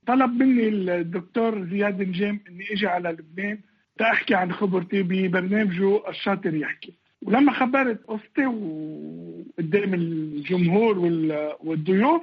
طلب 0.08 0.32
مني 0.44 0.68
الدكتور 0.68 1.66
زياد 1.66 2.02
نجام 2.02 2.40
إني 2.50 2.66
إجي 2.72 2.88
على 2.88 3.10
لبنان 3.10 3.60
تأحكي 3.98 4.36
عن 4.36 4.52
خبرتي 4.54 5.04
ببرنامجه 5.04 6.10
الشاطر 6.10 6.54
يحكي. 6.56 6.94
ولما 7.22 7.52
خبرت 7.54 8.04
قصتي 8.08 8.46
وقدام 8.46 9.94
الجمهور 9.94 11.00
وال- 11.00 11.56
والضيوف 11.60 12.22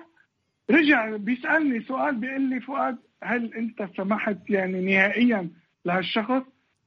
رجع 0.71 1.17
بيسألني 1.17 1.81
سؤال 1.83 2.15
بيقول 2.17 2.41
لي 2.51 2.61
فؤاد 2.61 2.97
هل 3.23 3.55
أنت 3.55 3.89
سمحت 3.97 4.37
يعني 4.51 4.81
نهائيا 4.95 5.49
لهالشخص؟ 5.85 6.43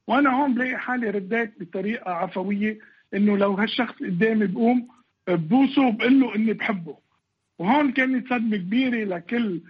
وأنا 0.07 0.29
هون 0.29 0.53
بلاقي 0.53 0.77
حالي 0.77 1.09
رديت 1.09 1.51
بطريقة 1.59 2.11
عفوية 2.11 2.79
إنه 3.13 3.37
لو 3.37 3.53
هالشخص 3.53 3.95
قدامي 3.99 4.47
بقوم 4.47 4.87
ببوسه 5.27 5.87
وبقول 5.87 6.19
له 6.19 6.35
إني 6.35 6.53
بحبه. 6.53 6.97
وهون 7.59 7.91
كانت 7.91 8.29
صدمة 8.29 8.57
كبيرة 8.57 9.03
لكل 9.17 9.61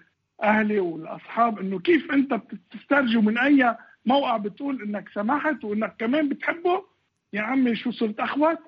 أهلي 0.44 0.80
والأصحاب 0.80 1.60
إنه 1.60 1.80
كيف 1.80 2.12
أنت 2.12 2.34
بتسترجو 2.34 3.22
من 3.22 3.38
أي 3.38 3.76
موقع 4.06 4.38
بتقول 4.38 4.82
إنك 4.82 5.10
سمحت 5.10 5.64
وإنك 5.64 5.96
كمان 6.00 6.30
بتحبه؟ 6.30 6.84
يا 7.34 7.42
عمي 7.42 7.76
شو 7.76 7.92
صرت 7.92 8.20
أخوات؟ 8.20 8.60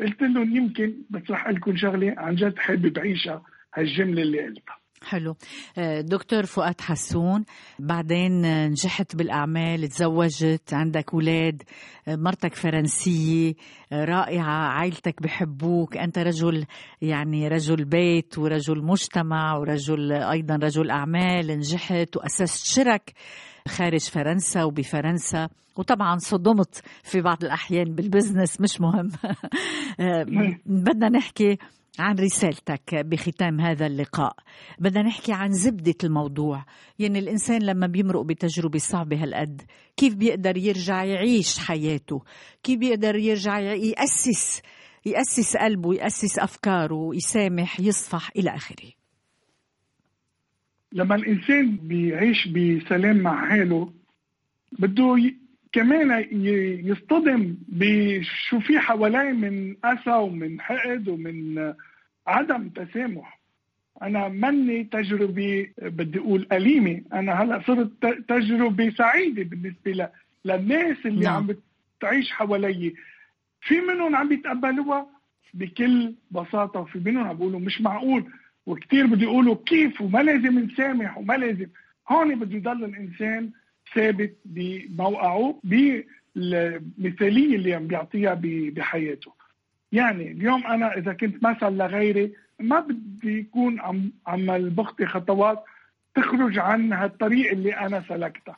قلت 0.00 0.22
لهم 0.22 0.56
يمكن 0.56 0.94
بس 1.10 1.30
رح 1.30 1.42
أقول 1.44 1.54
لكم 1.56 1.76
شغلة 1.76 2.14
عن 2.18 2.34
جد 2.34 2.58
حابب 2.58 2.98
أعيشها 2.98 3.42
هالجملة 3.74 4.22
اللي 4.22 4.42
قلتها. 4.46 4.77
حلو. 5.04 5.36
آه، 5.78 6.00
دكتور 6.00 6.46
فؤاد 6.46 6.80
حسون 6.80 7.44
بعدين 7.78 8.42
نجحت 8.70 9.16
بالأعمال 9.16 9.88
تزوجت 9.88 10.74
عندك 10.74 11.14
أولاد 11.14 11.62
آه، 12.08 12.16
مرتك 12.16 12.54
فرنسية 12.54 13.54
آه، 13.92 14.04
رائعة 14.04 14.68
عائلتك 14.68 15.22
بحبوك 15.22 15.96
أنت 15.96 16.18
رجل 16.18 16.64
يعني 17.02 17.48
رجل 17.48 17.84
بيت 17.84 18.38
ورجل 18.38 18.82
مجتمع 18.84 19.56
ورجل 19.56 20.12
أيضا 20.12 20.56
رجل 20.56 20.90
أعمال 20.90 21.46
نجحت 21.46 22.16
وأسست 22.16 22.66
شرك 22.66 23.12
خارج 23.68 24.00
فرنسا 24.00 24.64
وبفرنسا. 24.64 25.48
وطبعا 25.76 26.16
صدمت 26.18 26.82
في 27.02 27.20
بعض 27.20 27.44
الأحيان 27.44 27.94
بالبزنس 27.94 28.60
مش 28.60 28.80
مهم. 28.80 29.10
بدنا 30.66 31.08
نحكي 31.08 31.58
عن 31.98 32.18
رسالتك 32.18 32.94
بختام 32.94 33.60
هذا 33.60 33.86
اللقاء. 33.86 34.36
بدنا 34.78 35.02
نحكي 35.02 35.32
عن 35.32 35.52
زبدة 35.52 35.94
الموضوع. 36.04 36.64
يعني 36.98 37.18
الإنسان 37.18 37.62
لما 37.62 37.86
بيمرق 37.86 38.22
بتجربة 38.22 38.78
صعبة 38.78 39.22
هالقد 39.22 39.62
كيف 39.96 40.14
بيقدر 40.14 40.56
يرجع 40.56 41.04
يعيش 41.04 41.58
حياته؟ 41.58 42.22
كيف 42.62 42.78
بيقدر 42.78 43.16
يرجع 43.16 43.58
يأسس 43.58 44.62
يأسس 45.06 45.56
قلبه 45.56 45.94
يأسس 45.94 46.38
أفكاره 46.38 47.10
يسامح 47.14 47.80
يصفح 47.80 48.30
إلى 48.36 48.50
آخره؟ 48.50 48.92
لما 50.92 51.14
الإنسان 51.14 51.76
بيعيش 51.76 52.48
بسلام 52.48 53.16
مع 53.16 53.48
حاله 53.48 53.92
بده. 54.78 55.16
كمان. 55.72 56.26
يصطدم 56.84 57.56
بشو 57.68 58.60
في 58.60 58.78
حواليه 58.78 59.32
من 59.32 59.76
أسى 59.84 60.10
ومن 60.10 60.60
حقد 60.60 61.08
ومن 61.08 61.72
عدم 62.26 62.68
تسامح 62.68 63.38
أنا 64.02 64.28
مني 64.28 64.84
تجربة 64.84 65.68
بدي 65.82 66.18
أقول 66.18 66.46
أليمة 66.52 67.02
أنا 67.12 67.32
هلأ 67.42 67.62
صرت 67.66 67.90
ت- 68.06 68.24
تجربة 68.28 68.90
سعيدة 68.90 69.42
بالنسبة 69.42 69.90
ل... 69.92 70.08
للناس 70.44 70.96
اللي 71.06 71.24
نعم. 71.24 71.34
عم 71.36 71.56
بتعيش 71.98 72.30
حوالي 72.32 72.94
في 73.60 73.80
منهم 73.80 74.16
عم 74.16 74.28
بيتقبلوها 74.28 75.06
بكل 75.54 76.14
بساطة 76.30 76.80
وفي 76.80 76.98
منهم 76.98 77.24
عم 77.26 77.36
بيقولوا 77.36 77.60
مش 77.60 77.80
معقول 77.80 78.24
وكثير 78.66 79.06
بده 79.06 79.22
يقولوا 79.22 79.56
كيف 79.66 80.00
وما 80.00 80.18
لازم 80.18 80.58
نسامح 80.58 81.18
وما 81.18 81.34
لازم 81.34 81.66
هون 82.08 82.34
بده 82.38 82.56
يضل 82.56 82.84
الإنسان 82.84 83.50
ثابت 83.94 84.36
بموقعه 84.44 85.60
بالمثالية 85.64 87.56
اللي 87.56 87.74
عم 87.74 87.86
بيعطيها 87.86 88.40
بحياته. 88.42 89.32
يعني 89.92 90.30
اليوم 90.32 90.66
أنا 90.66 90.96
إذا 90.98 91.12
كنت 91.12 91.42
مثل 91.46 91.72
لغيري 91.72 92.32
ما 92.60 92.80
بدي 92.80 93.38
يكون 93.38 93.80
عم 93.80 94.12
عم 94.26 94.46
بخطي 94.68 95.06
خطوات 95.06 95.64
تخرج 96.14 96.58
عن 96.58 96.92
هالطريق 96.92 97.50
اللي 97.50 97.72
أنا 97.76 98.04
سلكتها. 98.08 98.56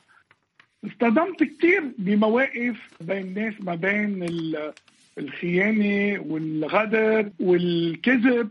اصطدمت 0.85 1.43
كثير 1.43 1.83
بمواقف 1.97 2.89
بين 3.01 3.17
الناس 3.27 3.53
ما 3.61 3.75
بين 3.75 4.23
ال- 4.23 4.73
الخيانة 5.17 6.21
والغدر 6.21 7.31
والكذب. 7.39 8.49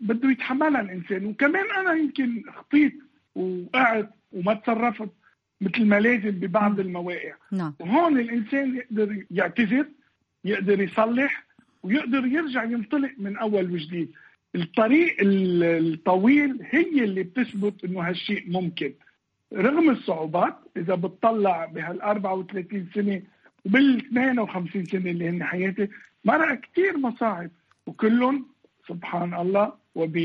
بده 0.00 0.30
يتحملها 0.30 0.80
الإنسان. 0.80 1.26
وكمان 1.26 1.64
أنا 1.78 1.92
يمكن 1.92 2.42
خطيت 2.56 2.94
وقعت 3.34 4.10
وما 4.32 4.54
تصرفت. 4.54 5.08
مثل 5.60 5.84
ما 5.84 6.00
لازم 6.00 6.30
ببعض 6.30 6.80
المواقع 6.80 7.34
نعم. 7.52 7.74
وهون 7.80 8.18
الإنسان 8.20 8.76
يقدر 8.76 9.24
يعتذر 9.30 9.86
يقدر 10.44 10.80
يصلح 10.80 11.44
ويقدر 11.82 12.26
يرجع 12.26 12.64
ينطلق 12.64 13.10
من 13.18 13.36
أول 13.36 13.70
وجديد. 13.72 14.10
الطريق 14.54 15.16
ال- 15.20 15.62
الطويل 15.94 16.58
هي 16.70 17.04
اللي 17.04 17.22
بتثبت 17.22 17.84
إنه 17.84 18.00
هالشيء 18.08 18.50
ممكن. 18.50 18.92
رغم 19.54 19.90
الصعوبات 19.90 20.56
إذا 20.76 20.94
بتطلع 20.94 21.64
بهال 21.64 22.02
34 22.02 22.88
سنة 22.94 23.22
وبال 23.66 23.96
52 24.06 24.84
سنة 24.84 25.10
اللي 25.10 25.28
هن 25.28 25.44
حياتي 25.44 25.88
مرق 26.24 26.60
كثير 26.60 26.98
مصاعب. 26.98 27.50
وكلهم 27.86 28.46
سبحان 28.88 29.34
الله 29.34 29.72
وب 29.94 30.16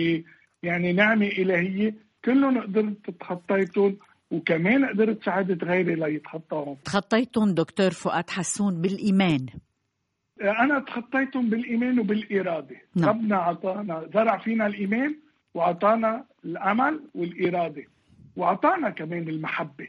يعني 0.63 0.93
نعمة 0.93 1.27
إلهية 1.27 1.93
كلهم 2.25 2.57
قدرت 2.61 3.09
تخطيتهم 3.19 3.97
وكمان 4.31 4.85
قدرت 4.85 5.23
ساعدت 5.25 5.63
غيري 5.63 5.95
ليتخطاهم. 5.95 6.75
تخطيتم 6.85 7.53
دكتور 7.53 7.89
فؤاد 7.89 8.29
حسون 8.29 8.81
بالإيمان. 8.81 9.45
أنا 10.41 10.79
تخطيتهم 10.79 11.49
بالإيمان 11.49 11.99
وبالإرادة. 11.99 12.75
نعم. 12.95 13.09
ربنا 13.09 13.35
أعطانا 13.35 14.09
زرع 14.13 14.37
فينا 14.37 14.67
الإيمان 14.67 15.15
وأعطانا 15.53 16.25
الأمل 16.45 17.01
والإرادة. 17.15 17.83
وأعطانا 18.35 18.89
كمان 18.89 19.29
المحبة. 19.29 19.87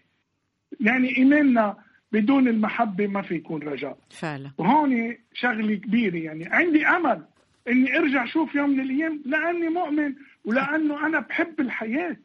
يعني 0.80 1.16
إيماننا 1.18 1.76
بدون 2.12 2.48
المحبة 2.48 3.06
ما 3.06 3.22
في 3.22 3.34
يكون 3.34 3.62
رجاء. 3.62 3.98
فعلا. 4.10 4.50
وهون 4.58 5.16
شغلة 5.34 5.74
كبيرة 5.74 6.16
يعني. 6.16 6.46
عندي 6.46 6.86
أمل 6.86 7.22
إني 7.68 7.98
أرجع 7.98 8.26
شوف 8.26 8.54
يوم 8.54 8.70
من 8.70 8.80
الأيام 8.80 9.22
لأني 9.26 9.68
مؤمن 9.68 10.14
ولأنه 10.44 11.06
أنا 11.06 11.20
بحب 11.20 11.60
الحياة. 11.60 12.16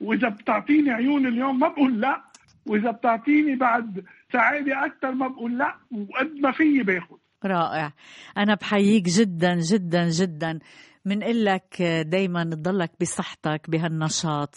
وإذا 0.00 0.28
بتعطيني 0.28 0.90
عيون 0.90 1.26
اليوم 1.26 1.58
ما 1.58 1.68
بقول 1.68 2.00
لا. 2.00 2.22
وإذا 2.66 2.90
بتعطيني 2.90 3.56
بعد 3.56 4.04
سعاده 4.32 4.84
أكثر 4.86 5.12
ما 5.12 5.28
بقول 5.28 5.58
لا. 5.58 5.74
وقد 5.90 6.32
ما 6.42 6.52
فيي 6.52 6.82
باخذ 6.82 7.16
رائع. 7.44 7.92
أنا 8.36 8.54
بحييك 8.54 9.04
جدا 9.04 9.54
جدا 9.54 10.08
جدا. 10.08 10.58
من 11.04 11.18
لك 11.18 11.82
دايما 12.06 12.44
تضلك 12.44 12.90
بصحتك 13.00 13.70
بهالنشاط 13.70 14.54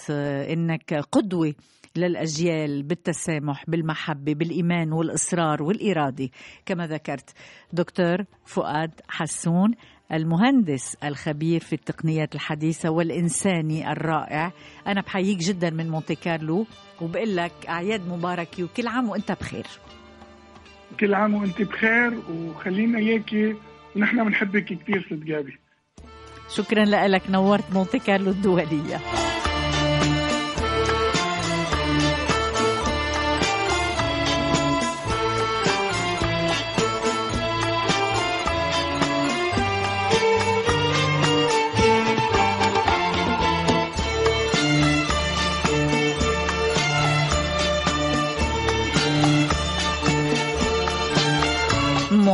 إنك 0.49 0.93
قدوة 1.11 1.53
للأجيال 1.95 2.83
بالتسامح 2.83 3.63
بالمحبة 3.67 4.33
بالإيمان 4.33 4.93
والإصرار 4.93 5.63
والإرادة. 5.63 6.29
كما 6.65 6.87
ذكرت 6.87 7.33
دكتور 7.73 8.17
فؤاد 8.45 8.91
حسون 9.09 9.71
المهندس 10.13 10.97
الخبير 11.03 11.59
في 11.59 11.73
التقنيات 11.73 12.35
الحديثة 12.35 12.89
والإنساني 12.89 13.91
الرائع. 13.91 14.51
أنا 14.87 15.01
بحييك 15.01 15.37
جدا 15.37 15.69
من 15.69 15.89
مونتي 15.89 16.15
كارلو 16.15 16.65
وبقول 17.01 17.35
لك 17.35 17.51
أعياد 17.69 18.07
مباركة 18.07 18.63
وكل 18.63 18.87
عام 18.87 19.09
وأنت 19.09 19.31
بخير. 19.31 19.65
كل 20.99 21.13
عام 21.13 21.33
وأنت 21.33 21.61
بخير 21.61 22.19
وخلينا 22.31 22.99
اياكي 22.99 23.55
ونحن 23.95 24.23
بنحبك 24.23 24.63
كثير 24.63 25.05
ست 25.05 25.23
جابي. 25.23 25.57
شكرا 26.55 26.85
لك 26.85 27.29
نورت 27.29 27.73
مونتي 27.73 27.99
كارلو 27.99 28.31
الدولية. 28.31 28.99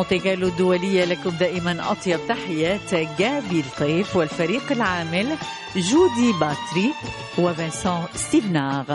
مونتي 0.06 0.20
كارلو 0.20 0.48
الدولية 0.48 1.06
لكم 1.06 1.30
دائما 1.30 1.92
أطيب 1.92 2.20
تحيات. 2.28 2.96
جابي 3.20 3.60
لطيف 3.60 4.16
والفريق 4.16 4.72
العامل 4.72 5.38
جودي 5.76 6.32
باتري 6.40 6.94
وفنسان 7.38 8.04
ستيفناغ 8.16 8.86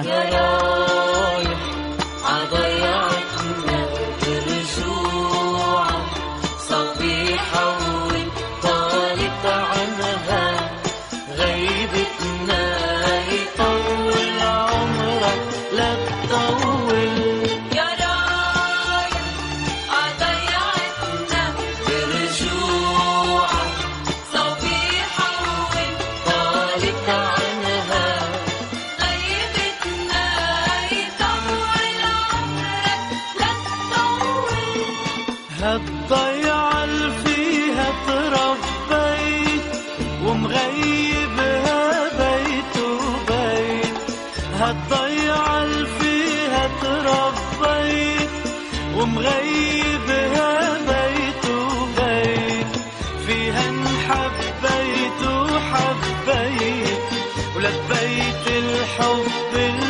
something 59.28 59.89